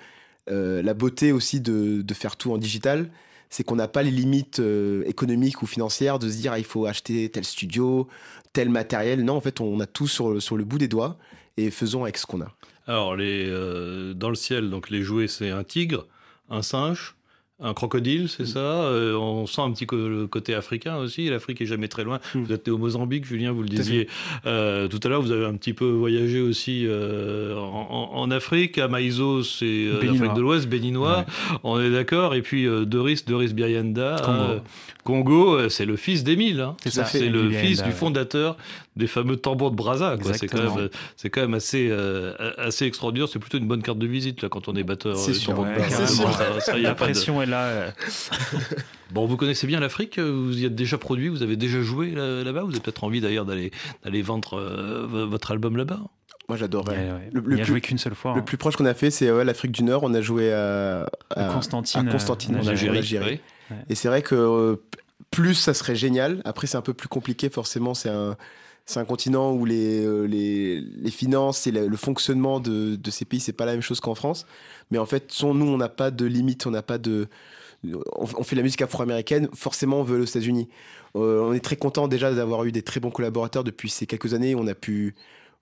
[0.50, 3.10] euh, la beauté aussi de, de faire tout en digital,
[3.48, 6.64] c'est qu'on n'a pas les limites euh, économiques ou financières de se dire ah, il
[6.64, 8.08] faut acheter tel studio,
[8.52, 9.24] tel matériel.
[9.24, 11.16] Non, en fait, on a tout sur, le- sur le bout des doigts
[11.56, 12.52] et faisons avec ce qu'on a.
[12.86, 16.06] Alors, les, euh, dans le ciel, donc les jouets, c'est un tigre,
[16.50, 17.14] un singe,
[17.62, 18.58] un crocodile, c'est ça.
[18.58, 21.28] Euh, on sent un petit co- le côté africain aussi.
[21.28, 22.18] L'Afrique est jamais très loin.
[22.34, 22.42] Mm.
[22.44, 24.08] Vous êtes né au Mozambique, Julien, vous le disiez
[24.46, 25.20] euh, tout à l'heure.
[25.22, 28.78] Vous avez un petit peu voyagé aussi euh, en, en- Afrique.
[28.78, 31.26] À Maïso, c'est euh, l'Afrique de l'Ouest, béninois.
[31.64, 32.34] On est d'accord.
[32.34, 34.40] Et puis euh, Doris, Doris Biryanda, Congo.
[34.42, 34.58] euh,
[35.04, 36.60] Congo, c'est le fils d'Émile.
[36.60, 36.76] hein.
[36.82, 38.56] C'est ça, C'est c'est le fils du fondateur
[38.96, 40.16] des fameux tambours de Brazza.
[40.20, 40.34] quoi.
[40.34, 43.28] C'est quand même, c'est quand même assez, euh, assez extraordinaire.
[43.28, 45.16] C'est plutôt une bonne carte de visite là quand on est batteur.
[45.16, 45.96] C'est euh, sûr, ouais, Brazza.
[46.04, 46.32] carrément.
[46.32, 47.64] Ça- ça, y a La de- pression est là.
[47.64, 47.90] euh,
[49.12, 50.18] Bon, vous connaissez bien l'Afrique.
[50.18, 51.28] euh, Vous y êtes déjà produit.
[51.28, 52.62] Vous avez déjà joué là- là-bas.
[52.62, 53.70] Vous avez peut-être envie d'ailleurs d'aller
[54.04, 56.00] d'aller vendre euh, votre album là-bas.
[56.48, 56.96] Moi, j'adorerais.
[56.96, 57.30] ouais, ouais.
[57.32, 58.34] Le- Il le plus- joué qu'une seule fois.
[58.34, 58.42] Le hein.
[58.42, 60.02] plus proche qu'on a fait, c'est ouais, l'Afrique du Nord.
[60.02, 63.40] On a joué à, À Constantine, à Constantine, euh, en en Algérie.
[63.88, 64.76] Et c'est vrai que euh,
[65.30, 66.42] plus ça serait génial.
[66.44, 67.94] Après, c'est un peu plus compliqué, forcément.
[67.94, 68.36] C'est un,
[68.90, 73.38] c'est un continent où les, euh, les, finances et le, fonctionnement de, de ces pays,
[73.38, 74.46] c'est pas la même chose qu'en France.
[74.90, 77.28] Mais en fait, sans nous, on n'a pas de limite, on n'a pas de.
[78.16, 80.68] On, fait la musique afro-américaine, forcément, on veut aux États-Unis.
[81.16, 84.34] Euh, on est très content déjà d'avoir eu des très bons collaborateurs depuis ces quelques
[84.34, 84.54] années.
[84.56, 85.14] On a pu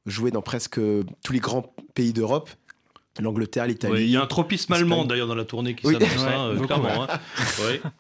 [0.07, 0.81] jouer dans presque
[1.23, 2.49] tous les grands pays d'Europe.
[3.21, 3.93] L'Angleterre, l'Italie.
[3.93, 5.95] Ouais, Il y a un tropisme allemand d'ailleurs dans la tournée qui Oui.
[5.95, 7.05] s'annonce, Ouais, hein, euh, clairement.
[7.05, 7.19] hein.
[7.65, 7.81] Ouais.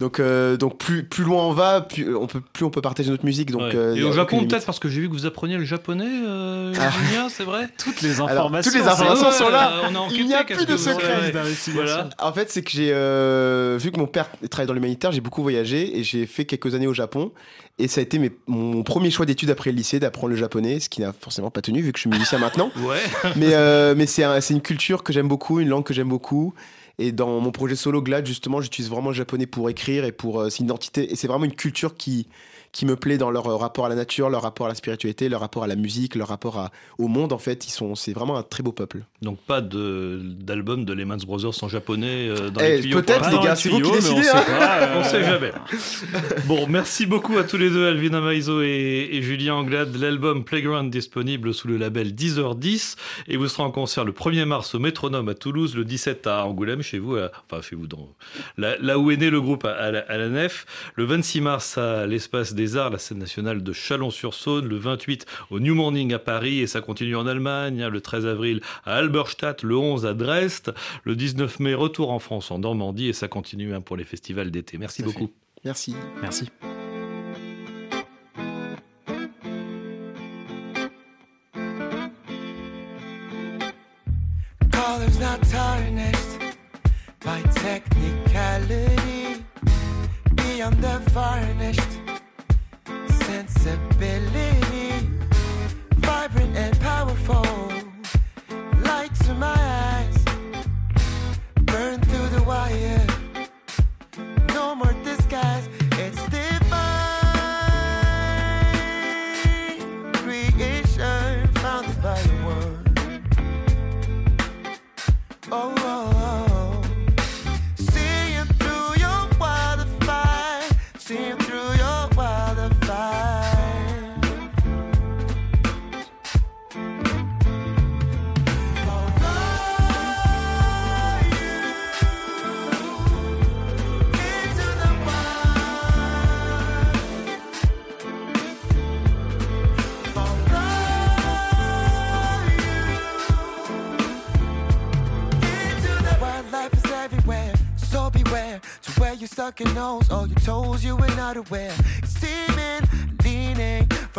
[0.00, 3.10] Donc, euh, donc plus, plus loin on va, plus on peut, plus on peut partager
[3.10, 3.50] notre musique.
[3.50, 3.74] Donc, Ouais.
[3.76, 6.72] euh, Et au Japon, peut-être parce que j'ai vu que vous appreniez le japonais, euh,
[6.80, 6.88] Ah.
[6.90, 8.72] Julien, c'est vrai Toutes les Alors, informations.
[8.72, 9.72] toutes les informations Ouais, sont là.
[9.72, 11.32] euh, On a enquêté, Il n'y a plus de secret.
[11.74, 12.08] Voilà.
[12.18, 15.42] En fait, c'est que j'ai euh, vu que mon père travaille dans l'humanitaire, j'ai beaucoup
[15.42, 17.32] voyagé et j'ai fait quelques années au Japon.
[17.82, 20.80] Et ça a été mes- mon premier choix d'études après le lycée d'apprendre le japonais,
[20.80, 22.70] ce qui n'a forcément pas tenu vu que je suis musicien maintenant.
[22.84, 22.98] Ouais.
[23.36, 26.08] Mais, euh, mais c'est un- c'est une culture que j'aime beaucoup, une langue que j'aime
[26.08, 26.52] beaucoup.
[26.98, 30.40] Et dans mon projet solo Glad, justement, j'utilise vraiment le japonais pour écrire et pour.
[30.40, 31.10] euh, c'est une identité.
[31.10, 32.26] Et c'est vraiment une culture qui,
[32.72, 35.28] qui me plaît dans leur euh, rapport à la nature, leur rapport à la spiritualité,
[35.28, 37.32] leur rapport à la musique, leur rapport à- au monde.
[37.32, 39.02] En fait, ils sont, c'est vraiment un très beau peuple.
[39.22, 43.02] Donc pas de d'album de Lehman Brothers en japonais euh, dans Eh, les tuyaux.
[43.02, 44.14] peut-être, les gars, c'est vous qui décidez.
[44.14, 44.22] On hein.
[44.44, 45.52] sait pas, euh, On sait jamais.
[46.46, 49.94] Bon, merci beaucoup à tous les deux, Alvin Amaizo et, et Julien Anglade.
[49.96, 52.96] L'album Playground disponible sous le label 10h10
[53.28, 56.44] et vous serez en concert le 1er mars au Métronome à Toulouse, le 17 à
[56.46, 58.08] Angoulême, chez vous, à- enfin chez vous, dans,
[58.56, 60.66] là, là où est né le groupe à, à la, à la Nef.
[60.96, 64.68] Le 26 mars à l'Espace des Arts, la scène nationale de Chalon-sur-Saône.
[64.68, 67.86] Le 28 au New Morning à Paris et ça continue en Allemagne.
[67.86, 70.74] Le 13 avril à Alberstadt, le 11 à Dresde.
[71.04, 74.50] Le 19 mai, retour en France, en Normandie et ça continue hein, pour les festivals
[74.50, 74.76] d'été.
[74.76, 75.08] Merci fait.
[75.08, 75.30] beaucoup.
[75.64, 75.96] Merci.
[76.20, 76.50] Merci.
[84.70, 86.58] Colors not tarnished
[87.20, 89.42] by technicality,
[90.34, 92.09] beyond the varnished
[93.62, 94.49] It's a belly.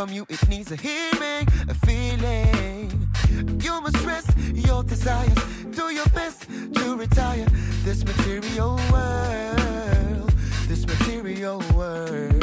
[0.08, 0.26] From you.
[0.30, 2.90] It needs a healing, a feeling.
[3.62, 5.38] You must rest your desires.
[5.76, 7.46] Do your best to retire
[7.84, 10.34] this material world.
[10.68, 12.41] This material world.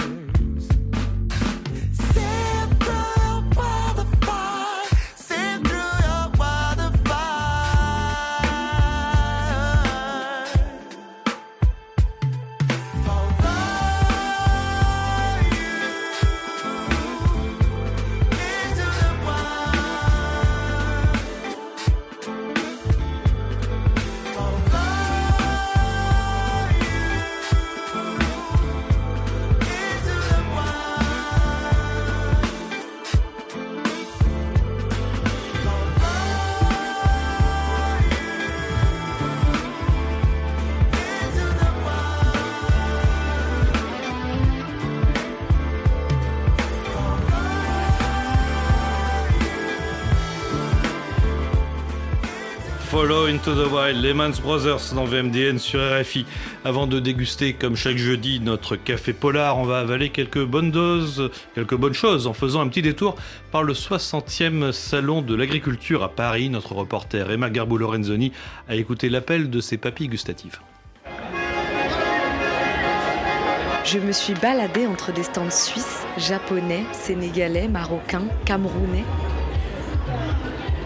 [53.27, 56.25] Into the Wild, Lehman's Brothers dans VMDN sur RFI.
[56.65, 61.31] Avant de déguster, comme chaque jeudi, notre café polar, on va avaler quelques bonnes doses,
[61.55, 63.17] quelques bonnes choses en faisant un petit détour
[63.51, 66.49] par le 60e salon de l'agriculture à Paris.
[66.49, 68.33] Notre reporter Emma Garbo-Lorenzoni
[68.69, 70.61] a écouté l'appel de ses papilles gustatives.
[73.85, 79.05] Je me suis baladée entre des stands suisses, japonais, sénégalais, marocains, camerounais.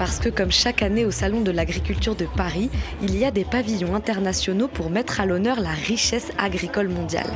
[0.02, 2.70] Parce que comme chaque année au Salon de l'agriculture de Paris,
[3.02, 7.30] il y a des pavillons internationaux pour mettre à l'honneur la richesse agricole mondiale.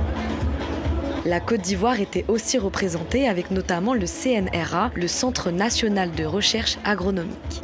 [1.27, 6.79] La Côte d'Ivoire était aussi représentée avec notamment le CNRA, le Centre national de recherche
[6.85, 7.63] agronomique.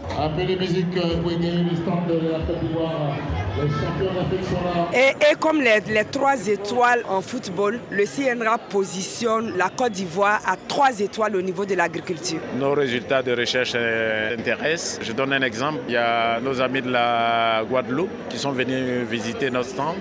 [4.92, 10.57] Et comme les, les trois étoiles en football, le CNRA positionne la Côte d'Ivoire à
[10.66, 12.40] trois étoiles au niveau de l'agriculture.
[12.59, 14.98] Nos résultats de recherche euh, intéressent.
[15.07, 15.79] Je donne un exemple.
[15.87, 19.94] Il y a nos amis de la Guadeloupe qui sont venus visiter notre stand.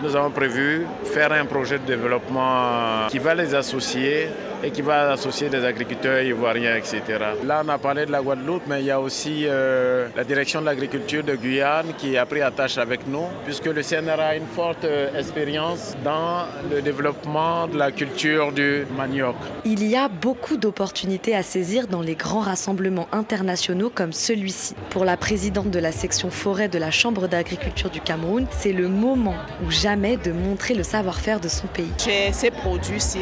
[0.00, 4.28] Nous avons prévu faire un projet de développement qui va les associer
[4.62, 7.02] et qui va associer des agriculteurs ivoiriens, etc.
[7.44, 10.60] Là, on a parlé de la Guadeloupe, mais il y a aussi euh, la direction
[10.60, 14.46] de l'agriculture de Guyane qui a pris attache avec nous, puisque le CNRA a une
[14.46, 19.36] forte euh, expérience dans le développement de la culture du manioc.
[19.64, 24.74] Il y a beaucoup d'opportunités à saisir dans les grands rassemblements internationaux comme celui-ci.
[24.90, 28.88] Pour la présidente de la section forêt de la Chambre d'agriculture du Cameroun, c'est le
[28.88, 31.90] moment ou jamais de montrer le savoir-faire de son pays.
[31.98, 33.20] J'ai ces produits-ci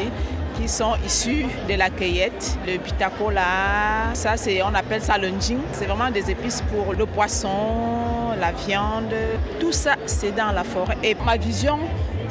[0.57, 5.59] qui sont issus de la cueillette, le bitacola, ça c'est, on appelle ça le njing.
[5.73, 9.15] C'est vraiment des épices pour le poisson, la viande,
[9.59, 10.99] tout ça c'est dans la forêt.
[11.03, 11.79] Et ma vision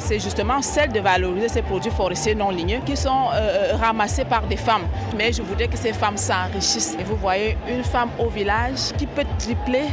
[0.00, 4.46] c'est justement celle de valoriser ces produits forestiers non ligneux qui sont euh, ramassés par
[4.46, 4.86] des femmes.
[5.16, 6.96] Mais je voudrais que ces femmes s'enrichissent.
[6.98, 9.88] Et vous voyez une femme au village qui peut tripler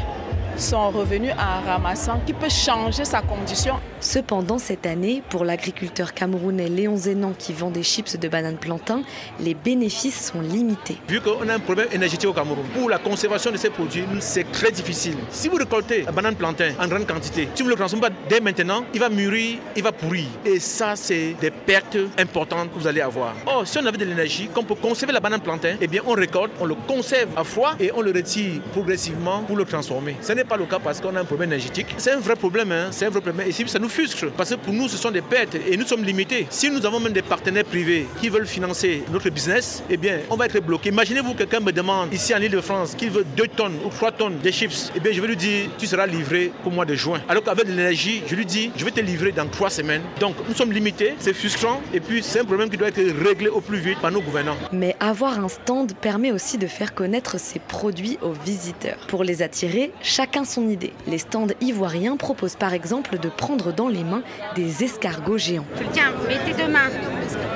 [0.58, 3.76] son revenu en ramassant, qui peut changer sa condition.
[4.00, 9.02] Cependant, cette année, pour l'agriculteur camerounais Léon Zénan qui vend des chips de bananes plantain,
[9.40, 10.98] les bénéfices sont limités.
[11.08, 14.52] Vu qu'on a un problème énergétique au Cameroun, pour la conservation de ces produits, c'est
[14.52, 15.18] très difficile.
[15.30, 18.16] Si vous récoltez la banane plantain en grande quantité, si vous ne le transformez pas
[18.30, 20.26] dès maintenant, il va mûrir, il va pourrir.
[20.46, 23.34] Et ça, c'est des pertes importantes que vous allez avoir.
[23.46, 26.14] Or, si on avait de l'énergie, qu'on peut conserver la banane plantain, eh bien, on
[26.14, 30.16] récolte, on le conserve à froid et on le retire progressivement pour le transformer.
[30.22, 31.88] Ce n'est pas le cas parce qu'on a un problème énergétique.
[31.98, 32.88] C'est un vrai problème, hein?
[32.92, 33.48] c'est un vrai problème.
[33.48, 35.86] Et si ça nous frustre parce que pour nous, ce sont des pertes et nous
[35.86, 36.48] sommes limités.
[36.50, 40.36] Si nous avons même des partenaires privés qui veulent financer notre business, eh bien, on
[40.36, 40.90] va être bloqué.
[40.90, 44.52] Imaginez-vous quelqu'un me demande ici en Ile-de-France qu'il veut 2 tonnes ou 3 tonnes de
[44.52, 44.92] chips.
[44.96, 47.22] Eh bien, je vais lui dire, tu seras livré au mois de juin.
[47.28, 50.04] Alors qu'avec de l'énergie, je lui dis, je vais te livrer dans 3 semaines.
[50.20, 53.50] Donc, nous sommes limités, c'est frustrant et puis c'est un problème qui doit être réglé
[53.50, 54.58] au plus vite par nos gouvernants.
[54.72, 58.98] Mais avoir un stand permet aussi de faire connaître ses produits aux visiteurs.
[59.08, 59.92] Pour les attirer,
[60.38, 60.94] chacun son idée.
[61.08, 64.22] Les stands ivoiriens proposent par exemple de prendre dans les mains
[64.56, 65.66] des escargots géants.
[65.94, 66.90] Tiens, mets tes deux mains.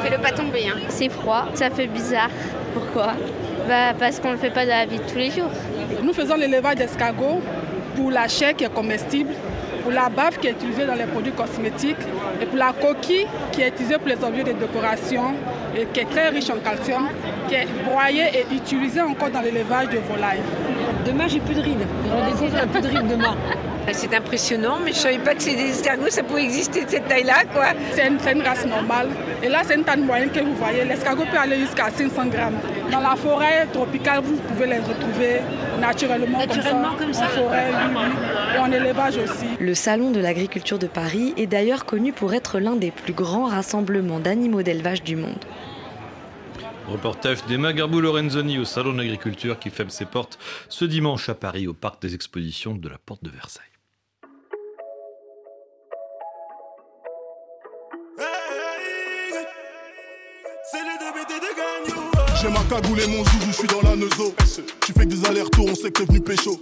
[0.04, 0.68] Fais-le pas tomber.
[0.68, 0.80] Hein.
[0.90, 2.30] C'est froid, ça fait bizarre.
[2.74, 3.14] Pourquoi?
[3.68, 5.52] Bah, Parce qu'on ne le fait pas dans la vie de tous les jours.
[6.02, 7.42] Nous faisons l'élevage d'escargots
[7.96, 9.34] pour la chair qui est comestible,
[9.82, 11.98] pour la bave qui est utilisée dans les produits cosmétiques
[12.42, 15.34] et pour la coquille qui est utilisée pour les objets de décoration
[15.76, 17.08] et qui est très riche en calcium,
[17.48, 20.42] qui est broyée et utilisée encore dans l'élevage de volailles.
[21.06, 21.86] Demain, j'ai plus de rides.
[22.06, 23.36] Je j'ai plus de rides demain.
[23.94, 27.08] C'est impressionnant, mais je savais pas que c'est des escargots, ça pouvait exister de cette
[27.08, 27.66] taille-là, quoi.
[27.94, 29.10] C'est une, une, race normale.
[29.42, 30.86] Et là, c'est une taille moyenne que vous voyez.
[30.86, 32.60] L'escargot peut aller jusqu'à 500 grammes.
[32.92, 35.42] Dans la forêt tropicale, vous pouvez les retrouver
[35.82, 37.26] naturellement, naturellement comme ça, comme ça.
[37.26, 38.56] en forêt, oui, oui.
[38.56, 39.48] et en élevage aussi.
[39.60, 43.48] Le Salon de l'agriculture de Paris est d'ailleurs connu pour être l'un des plus grands
[43.48, 45.44] rassemblements d'animaux d'élevage du monde.
[46.88, 50.38] Reportage d'Emma Garbou-Lorenzoni au Salon de l'Agriculture qui ferme ses portes
[50.70, 53.71] ce dimanche à Paris au Parc des Expositions de la Porte de Versailles.
[62.42, 64.34] J'ai ma cagoule et mon joujou, je suis dans la neuzo.
[64.84, 66.60] Tu fais que des allers-retours, on sait que t'es venu pécho.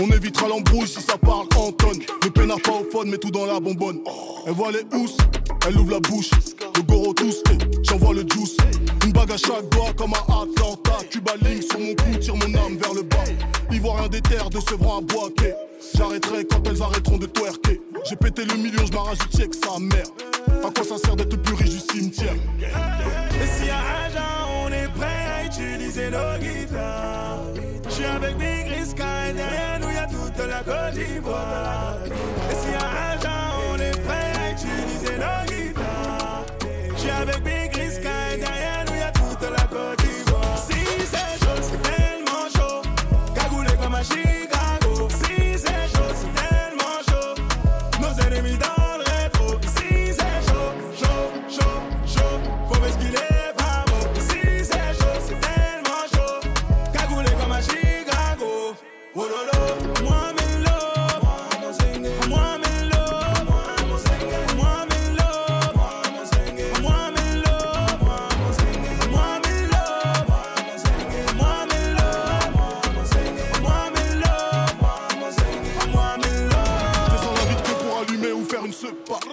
[0.00, 2.00] On évitera l'embrouille si ça parle en tonnes.
[2.24, 4.00] Le peine pas au fun, mais tout dans la bonbonne.
[4.46, 5.18] Elle voit les housses,
[5.66, 6.30] elle ouvre la bouche.
[6.76, 8.56] Le goro tous, eh, j'envoie le juice.
[9.04, 11.04] Une bague à chaque doigt comme à Atlanta.
[11.10, 13.24] Cuba ligne sur mon cou, tire mon âme vers le bas.
[13.70, 15.52] Ivoirien des terres de Sevran à Boaké.
[15.94, 17.82] J'arrêterai quand elles arrêteront de twerker.
[18.08, 20.06] J'ai pété le million, je m'arrache du check sa mère.
[20.64, 22.34] À quoi ça sert d'être plus riche du cimetière?
[22.60, 25.07] Et a argent, on est prêt à
[25.58, 27.40] utiliser nos guitares.
[27.84, 31.96] Je suis avec Big Riska et derrière nous y a toute la Côte d'Ivoire.
[32.50, 36.44] Et s'il y a argent, on est prêt à utiliser nos guitares.
[36.94, 40.58] Je suis avec Big Riska et derrière nous y a toute la Côte d'Ivoire.
[40.58, 40.78] Si
[41.12, 42.82] c'est chaud, c'est tellement chaud.
[43.34, 44.47] Cagoulé comme un Chicago.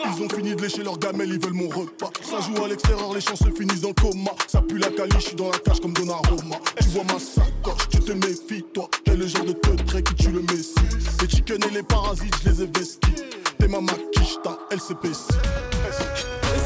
[0.06, 2.12] Ils ont fini de lécher leurs gamelle, ils veulent mon repas.
[2.22, 4.32] Ça joue à l'extérieur, les chances se finissent dans le coma.
[4.47, 6.58] Ça pue la caliche, je suis dans la cage comme Donnarumma.
[6.80, 8.89] Tu vois ma sacoche, tu te méfies, toi.
[9.03, 10.74] T'es le genre de trait qui tue le messie.
[11.22, 13.24] Les chicken et les parasites, je les ai vestis.
[13.58, 15.34] T'es ma maquiche, ta LCPC.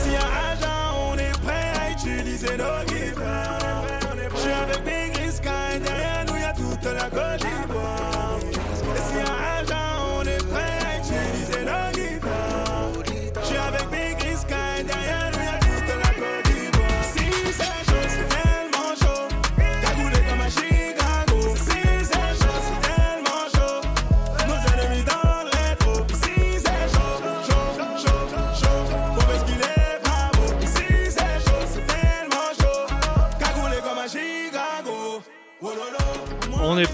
[0.03, 3.83] Si y'a à on est prêt à utiliser nos guitares.
[4.35, 7.68] Je suis avec Big Sky, derrière nous y'a toute la godine.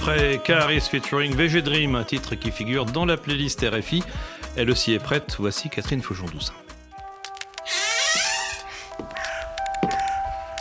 [0.05, 4.03] Prêt, Caris featuring VG Dream, un titre qui figure dans la playlist RFI.
[4.55, 6.53] Elle aussi est prête, voici Catherine Fauchon-Doucin.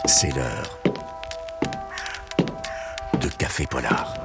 [0.05, 0.79] C'est l'heure
[3.21, 4.24] de Café Polar.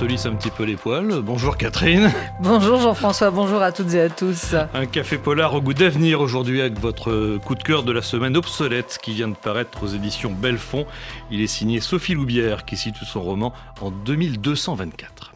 [0.00, 1.20] Se lisse un petit peu les poils.
[1.20, 2.10] Bonjour Catherine.
[2.40, 4.54] Bonjour Jean-François, bonjour à toutes et à tous.
[4.72, 8.34] Un café polar au goût d'avenir aujourd'hui avec votre coup de cœur de la semaine
[8.34, 10.86] obsolète qui vient de paraître aux éditions Belfond.
[11.30, 15.34] Il est signé Sophie Loubière qui situe son roman en 2224.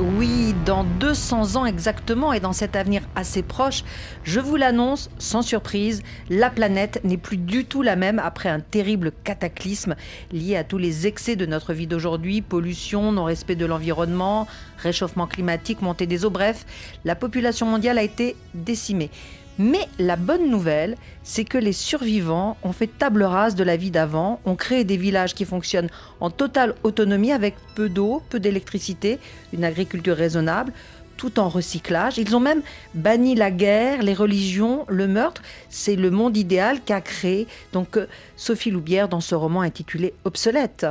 [0.00, 3.82] Oui, dans 200 ans exactement et dans cet avenir assez proche,
[4.22, 8.60] je vous l'annonce sans surprise, la planète n'est plus du tout la même après un
[8.60, 9.96] terrible cataclysme
[10.30, 14.46] lié à tous les excès de notre vie d'aujourd'hui, pollution, non-respect de l'environnement,
[14.76, 16.64] réchauffement climatique, montée des eaux, bref,
[17.04, 19.10] la population mondiale a été décimée.
[19.58, 23.90] Mais la bonne nouvelle, c'est que les survivants ont fait table rase de la vie
[23.90, 25.90] d'avant, ont créé des villages qui fonctionnent
[26.20, 29.18] en totale autonomie avec peu d'eau, peu d'électricité,
[29.52, 30.72] une agriculture raisonnable,
[31.16, 32.18] tout en recyclage.
[32.18, 32.62] Ils ont même
[32.94, 35.42] banni la guerre, les religions, le meurtre.
[35.68, 38.06] C'est le monde idéal qu'a créé donc euh,
[38.36, 40.86] Sophie Loubière dans ce roman intitulé Obsolète.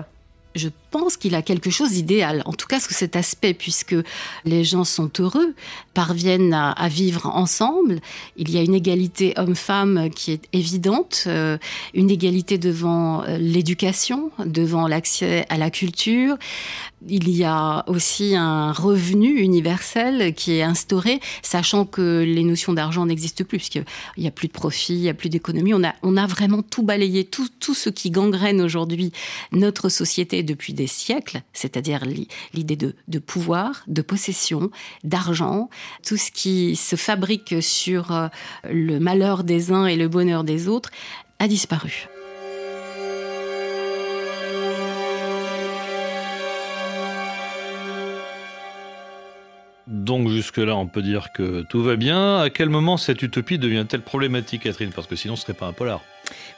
[1.17, 3.95] Qu'il a quelque chose d'idéal, en tout cas sous cet aspect, puisque
[4.45, 5.53] les gens sont heureux,
[5.93, 7.99] parviennent à, à vivre ensemble.
[8.35, 11.57] Il y a une égalité homme-femme qui est évidente, euh,
[11.93, 16.37] une égalité devant euh, l'éducation, devant l'accès à la culture.
[17.07, 23.05] Il y a aussi un revenu universel qui est instauré, sachant que les notions d'argent
[23.05, 23.83] n'existent plus, puisqu'il
[24.17, 25.73] n'y a plus de profit, il n'y a plus d'économie.
[25.75, 29.11] On a, on a vraiment tout balayé, tout, tout ce qui gangrène aujourd'hui
[29.51, 34.71] notre société depuis des siècles, c'est-à-dire li- l'idée de, de pouvoir, de possession,
[35.03, 35.69] d'argent,
[36.05, 38.27] tout ce qui se fabrique sur euh,
[38.63, 40.89] le malheur des uns et le bonheur des autres,
[41.39, 42.07] a disparu.
[49.87, 52.39] Donc jusque-là, on peut dire que tout va bien.
[52.39, 54.91] À quel moment cette utopie devient-elle problématique, Catherine?
[54.93, 56.01] Parce que sinon, ce serait pas un polar.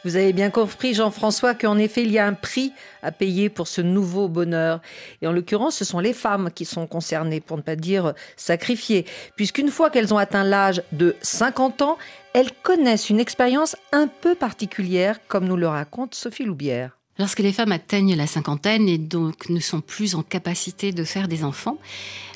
[0.06, 2.72] Vous avez bien compris, Jean-François, qu'en effet, il y a un prix
[3.04, 4.82] à payer pour ce nouveau bonheur.
[5.22, 9.06] Et en l'occurrence, ce sont les femmes qui sont concernées, pour ne pas dire sacrifiées,
[9.36, 11.98] puisqu'une fois qu'elles ont atteint l'âge de 50 ans,
[12.34, 16.98] elles connaissent une expérience un peu particulière, comme nous le raconte Sophie Loubière.
[17.18, 21.28] Lorsque les femmes atteignent la cinquantaine et donc ne sont plus en capacité de faire
[21.28, 21.78] des enfants,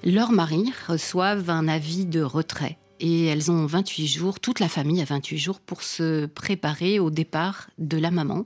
[0.03, 2.78] leurs maris reçoivent un avis de retrait.
[2.99, 7.09] Et elles ont 28 jours, toute la famille a 28 jours pour se préparer au
[7.09, 8.45] départ de la maman.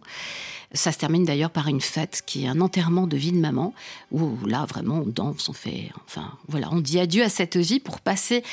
[0.74, 3.74] Ça se termine d'ailleurs par une fête qui est un enterrement de vie de maman,
[4.12, 7.80] où là vraiment on danse, on fait, enfin voilà, on dit adieu à cette vie
[7.80, 8.44] pour passer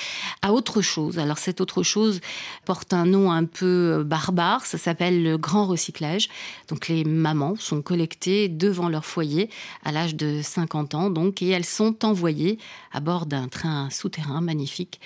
[0.42, 1.18] à autre chose.
[1.18, 2.20] Alors cette autre chose
[2.64, 6.28] porte un nom un peu barbare, ça s'appelle le grand recyclage.
[6.68, 9.51] Donc les mamans sont collectées devant leur foyer
[9.84, 12.59] à l'âge de 50 ans, donc, et elles sont envoyées
[12.92, 15.01] à bord d'un train souterrain magnifique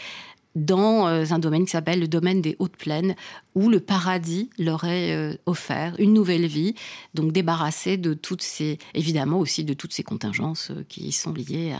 [0.54, 3.14] dans euh, un domaine qui s'appelle le domaine des hautes plaines,
[3.58, 6.76] où le paradis leur est euh, offert, une nouvelle vie,
[7.14, 11.74] donc débarrassée de toutes ces, évidemment aussi de toutes ces contingences euh, qui sont liées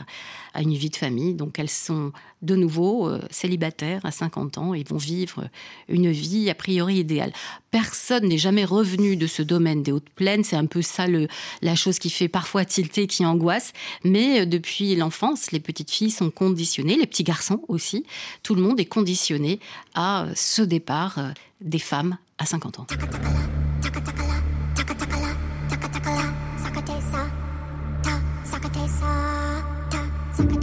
[0.55, 1.35] à, une vie de famille.
[1.35, 2.11] Donc elles sont
[2.43, 5.49] de nouveau euh, célibataires à 50 ans et vont vivre
[5.89, 7.33] une vie a priori idéale.
[7.71, 11.29] Personne n'est jamais revenu de ce domaine des hautes plaines, c'est un peu ça le,
[11.63, 13.73] la chose qui fait parfois tilter, qui angoisse,
[14.03, 18.05] mais depuis l'enfance, les petites filles sont conditionnées, les petits garçons aussi,
[18.43, 19.61] tout le monde est conditionné
[19.95, 21.19] à ce départ
[21.61, 22.87] des femmes à 50 ans.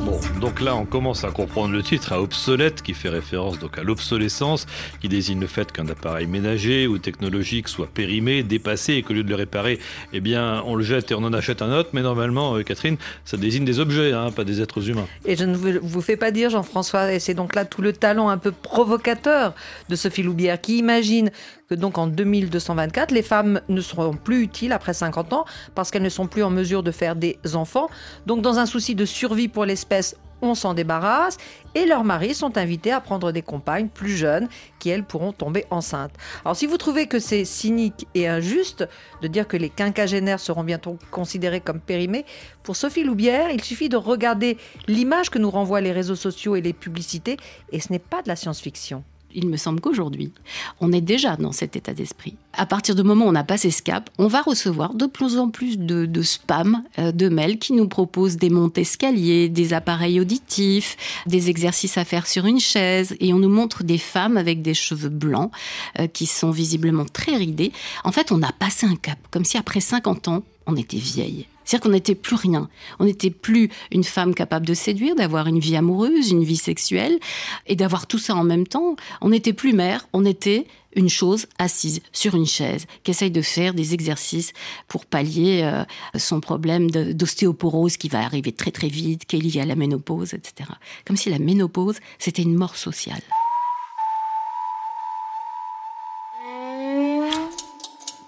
[0.05, 3.79] Bon, donc là, on commence à comprendre le titre à obsolète, qui fait référence donc
[3.79, 4.67] à l'obsolescence,
[5.01, 9.23] qui désigne le fait qu'un appareil ménager ou technologique soit périmé, dépassé, et qu'au lieu
[9.23, 9.79] de le réparer,
[10.13, 11.89] eh bien, on le jette et on en achète un autre.
[11.93, 15.07] Mais normalement, euh, Catherine, ça désigne des objets, hein, pas des êtres humains.
[15.25, 18.29] Et je ne vous fais pas dire, Jean-François, et c'est donc là tout le talent
[18.29, 19.55] un peu provocateur
[19.89, 21.31] de Sophie Loubière, qui imagine
[21.69, 26.03] que donc en 2224, les femmes ne seront plus utiles après 50 ans parce qu'elles
[26.03, 27.89] ne sont plus en mesure de faire des enfants.
[28.25, 29.94] Donc dans un souci de survie pour l'espèce,
[30.41, 31.37] on s'en débarrasse
[31.73, 34.47] et leurs maris sont invités à prendre des compagnes plus jeunes
[34.79, 36.13] qui, elles, pourront tomber enceintes.
[36.43, 38.87] Alors si vous trouvez que c'est cynique et injuste
[39.21, 42.25] de dire que les quinquagénaires seront bientôt considérés comme périmés,
[42.63, 46.61] pour Sophie Loubière, il suffit de regarder l'image que nous renvoient les réseaux sociaux et
[46.61, 47.37] les publicités
[47.71, 49.03] et ce n'est pas de la science-fiction.
[49.35, 50.31] Il me semble qu'aujourd'hui,
[50.79, 52.35] on est déjà dans cet état d'esprit.
[52.53, 55.37] À partir du moment où on a passé ce cap, on va recevoir de plus
[55.37, 59.73] en plus de, de spam, euh, de mails qui nous proposent des montées escaliers, des
[59.73, 60.95] appareils auditifs,
[61.27, 64.73] des exercices à faire sur une chaise, et on nous montre des femmes avec des
[64.73, 65.51] cheveux blancs
[65.99, 67.73] euh, qui sont visiblement très ridés.
[68.03, 71.45] En fait, on a passé un cap, comme si après 50 ans, on était vieille.
[71.65, 72.69] C'est-à-dire qu'on n'était plus rien.
[72.99, 77.19] On n'était plus une femme capable de séduire, d'avoir une vie amoureuse, une vie sexuelle,
[77.67, 78.95] et d'avoir tout ça en même temps.
[79.21, 83.41] On n'était plus mère, on était une chose assise sur une chaise, qui essaye de
[83.41, 84.53] faire des exercices
[84.87, 85.83] pour pallier euh,
[86.17, 90.33] son problème d'ostéoporose qui va arriver très très vite, qui est lié à la ménopause,
[90.33, 90.69] etc.
[91.05, 93.21] Comme si la ménopause, c'était une mort sociale.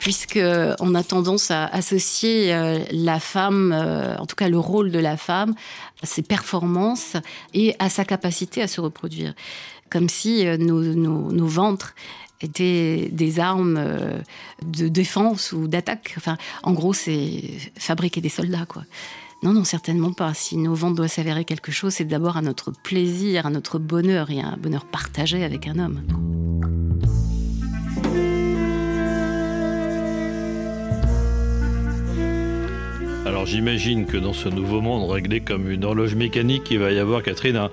[0.08, 0.39] Puisque
[0.80, 4.99] on a tendance à associer euh, la femme, euh, en tout cas le rôle de
[4.99, 5.53] la femme,
[6.01, 7.18] à ses performances
[7.53, 9.34] et à sa capacité à se reproduire,
[9.89, 11.93] comme si euh, nos, ventres
[12.39, 14.22] étaient des armes euh,
[14.66, 16.14] de défense ou d'attaque.
[16.16, 17.43] Enfin, en gros, c'est
[17.78, 18.84] fabriquer des soldats, quoi.
[19.43, 20.34] Non, non, certainement pas.
[20.34, 24.32] Si nos ventres doivent s'avérer quelque chose, c'est d'abord à notre plaisir, à notre bonheur
[24.32, 26.01] et à un bonheur partagé avec un homme.
[33.28, 36.97] Alors j'imagine que dans ce nouveau monde réglé comme une horloge mécanique, il va y
[36.97, 37.67] avoir, Catherine,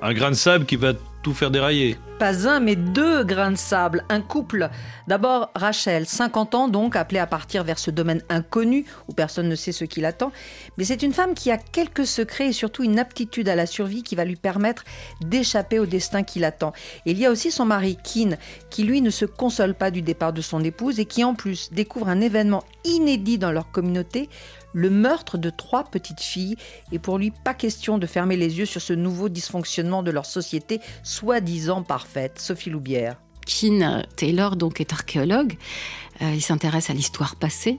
[0.00, 0.92] un, grain de sable qui va
[1.24, 1.96] tout faire dérailler.
[2.20, 4.68] Pas un, mais deux grains de sable, un couple.
[5.08, 9.54] D'abord, Rachel, 50 ans donc, appelée à partir vers ce domaine inconnu où personne ne
[9.54, 10.30] sait ce qui l'attend.
[10.76, 14.02] Mais c'est une femme qui a quelques secrets et surtout une aptitude à la survie
[14.02, 14.84] qui va lui permettre
[15.22, 16.74] d'échapper au destin qui l'attend.
[17.06, 18.36] Il y a aussi son mari, Keane,
[18.68, 21.72] qui lui ne se console pas du départ de son épouse et qui en plus
[21.72, 24.28] découvre un événement inédit dans leur communauté,
[24.74, 26.56] le meurtre de trois petites filles.
[26.92, 30.26] Et pour lui, pas question de fermer les yeux sur ce nouveau dysfonctionnement de leur
[30.26, 32.09] société, soi-disant parfaite.
[32.36, 33.16] Sophie Loubière.
[33.46, 35.56] Keane Taylor donc est archéologue.
[36.22, 37.78] Euh, il s'intéresse à l'histoire passée.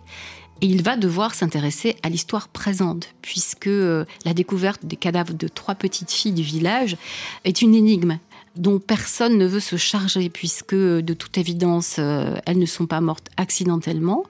[0.63, 5.47] Et il va devoir s'intéresser à l'histoire présente, puisque euh, la découverte des cadavres de
[5.47, 6.97] trois petites filles du village
[7.45, 8.19] est une énigme
[8.55, 13.01] dont personne ne veut se charger, puisque de toute évidence, euh, elles ne sont pas
[13.01, 14.23] mortes accidentellement.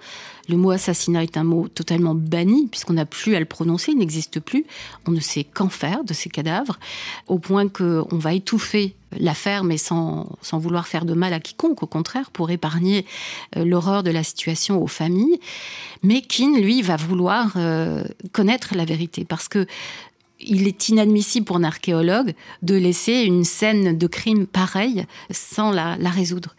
[0.51, 3.97] Le mot assassinat est un mot totalement banni, puisqu'on n'a plus à le prononcer, il
[3.99, 4.65] n'existe plus.
[5.07, 6.77] On ne sait qu'en faire de ces cadavres,
[7.27, 11.83] au point qu'on va étouffer l'affaire, mais sans, sans vouloir faire de mal à quiconque,
[11.83, 13.05] au contraire, pour épargner
[13.55, 15.39] euh, l'horreur de la situation aux familles.
[16.03, 19.65] Mais Keane, lui, va vouloir euh, connaître la vérité, parce que
[20.43, 25.95] il est inadmissible pour un archéologue de laisser une scène de crime pareille sans la,
[25.97, 26.55] la résoudre.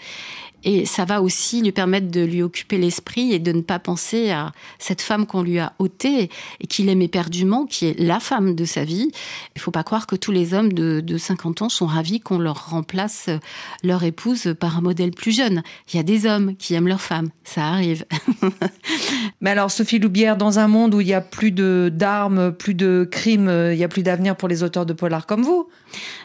[0.64, 4.30] Et ça va aussi lui permettre de lui occuper l'esprit et de ne pas penser
[4.30, 8.54] à cette femme qu'on lui a ôtée et qu'il aime éperdument, qui est la femme
[8.54, 9.10] de sa vie.
[9.56, 12.38] Il faut pas croire que tous les hommes de, de 50 ans sont ravis qu'on
[12.38, 13.28] leur remplace
[13.82, 15.62] leur épouse par un modèle plus jeune.
[15.92, 18.04] Il y a des hommes qui aiment leur femme, ça arrive.
[19.40, 22.74] Mais alors, Sophie Loubière, dans un monde où il y a plus de d'armes, plus
[22.74, 25.68] de crimes, il y a plus d'avenir pour les auteurs de polar comme vous.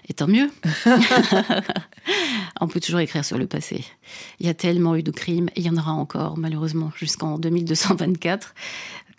[0.09, 0.49] Et tant mieux.
[2.61, 3.83] On peut toujours écrire sur le passé.
[4.39, 8.53] Il y a tellement eu de crimes, il y en aura encore, malheureusement, jusqu'en 2224,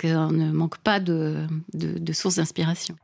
[0.01, 1.47] qu'on ne manque pas de
[2.13, 2.97] sources d'inspiration.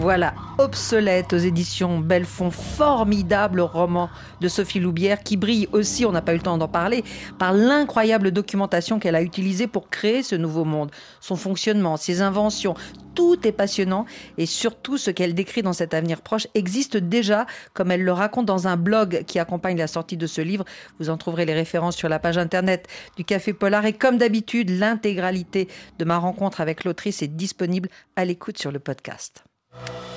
[0.00, 4.08] Voilà, obsolète aux éditions Belfond, formidable roman
[4.40, 7.04] de Sophie Loubière qui brille aussi, on n'a pas eu le temps d'en parler,
[7.38, 10.90] par l'incroyable documentation qu'elle a utilisée pour créer ce nouveau monde,
[11.20, 12.74] son fonctionnement, ses inventions.
[13.14, 14.06] Tout est passionnant
[14.38, 17.44] et surtout ce qu'elle décrit dans cet avenir proche existe déjà,
[17.74, 20.64] comme elle le raconte dans un blog qui accompagne la sortie de ce livre.
[20.98, 22.88] Vous en trouverez les références sur la page internet
[23.18, 28.24] du Café Polar et comme d'habitude, l'intégralité de ma rencontre avec l'autrice est disponible à
[28.24, 29.44] l'écoute sur le podcast.
[29.88, 30.09] you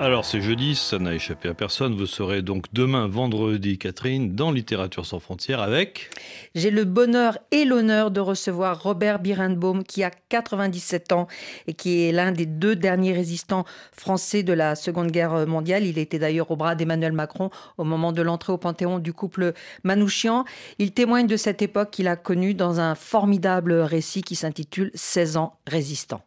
[0.00, 1.96] Alors c'est jeudi, ça n'a échappé à personne.
[1.96, 6.10] Vous serez donc demain, vendredi, Catherine, dans Littérature sans frontières avec...
[6.54, 11.26] J'ai le bonheur et l'honneur de recevoir Robert Birnbaum qui a 97 ans
[11.66, 15.84] et qui est l'un des deux derniers résistants français de la Seconde Guerre mondiale.
[15.84, 19.52] Il était d'ailleurs au bras d'Emmanuel Macron au moment de l'entrée au Panthéon du couple
[19.82, 20.44] Manouchian.
[20.78, 25.36] Il témoigne de cette époque qu'il a connue dans un formidable récit qui s'intitule 16
[25.38, 26.22] ans résistants.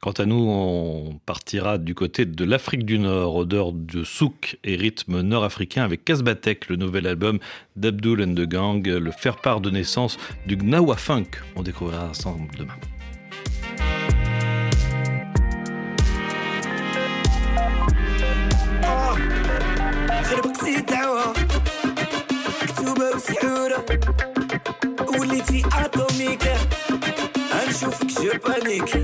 [0.00, 4.76] Quant à nous, on partira du côté de l'Afrique du Nord, odeur de souk et
[4.76, 7.38] rythme nord-africain avec Kasbatek, le nouvel album
[7.76, 11.30] d'Abdul and the Gang, le faire-part de naissance du Gnawa Funk.
[11.56, 12.74] On découvrira ensemble demain.
[27.76, 28.96] نشوفك جبانيك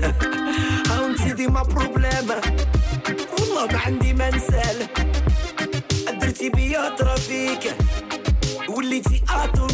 [0.89, 2.29] هاو انتي ديما بروبليم.
[3.39, 4.87] والله ما عندي ما نسال.
[6.21, 7.75] درتي بيا ترافيك.
[8.69, 9.72] وليتي اتوم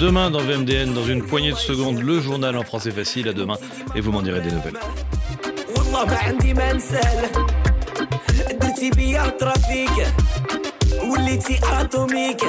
[0.00, 3.56] demain dans VMDN, dans une poignée de secondes, le journal en français facile à demain,
[3.94, 4.78] et vous m'en direz des nouvelles.
[5.76, 7.28] والله ما عندي ما نسال
[8.60, 10.06] درتي بيا ترافيك
[11.10, 12.42] وليتي اتوميك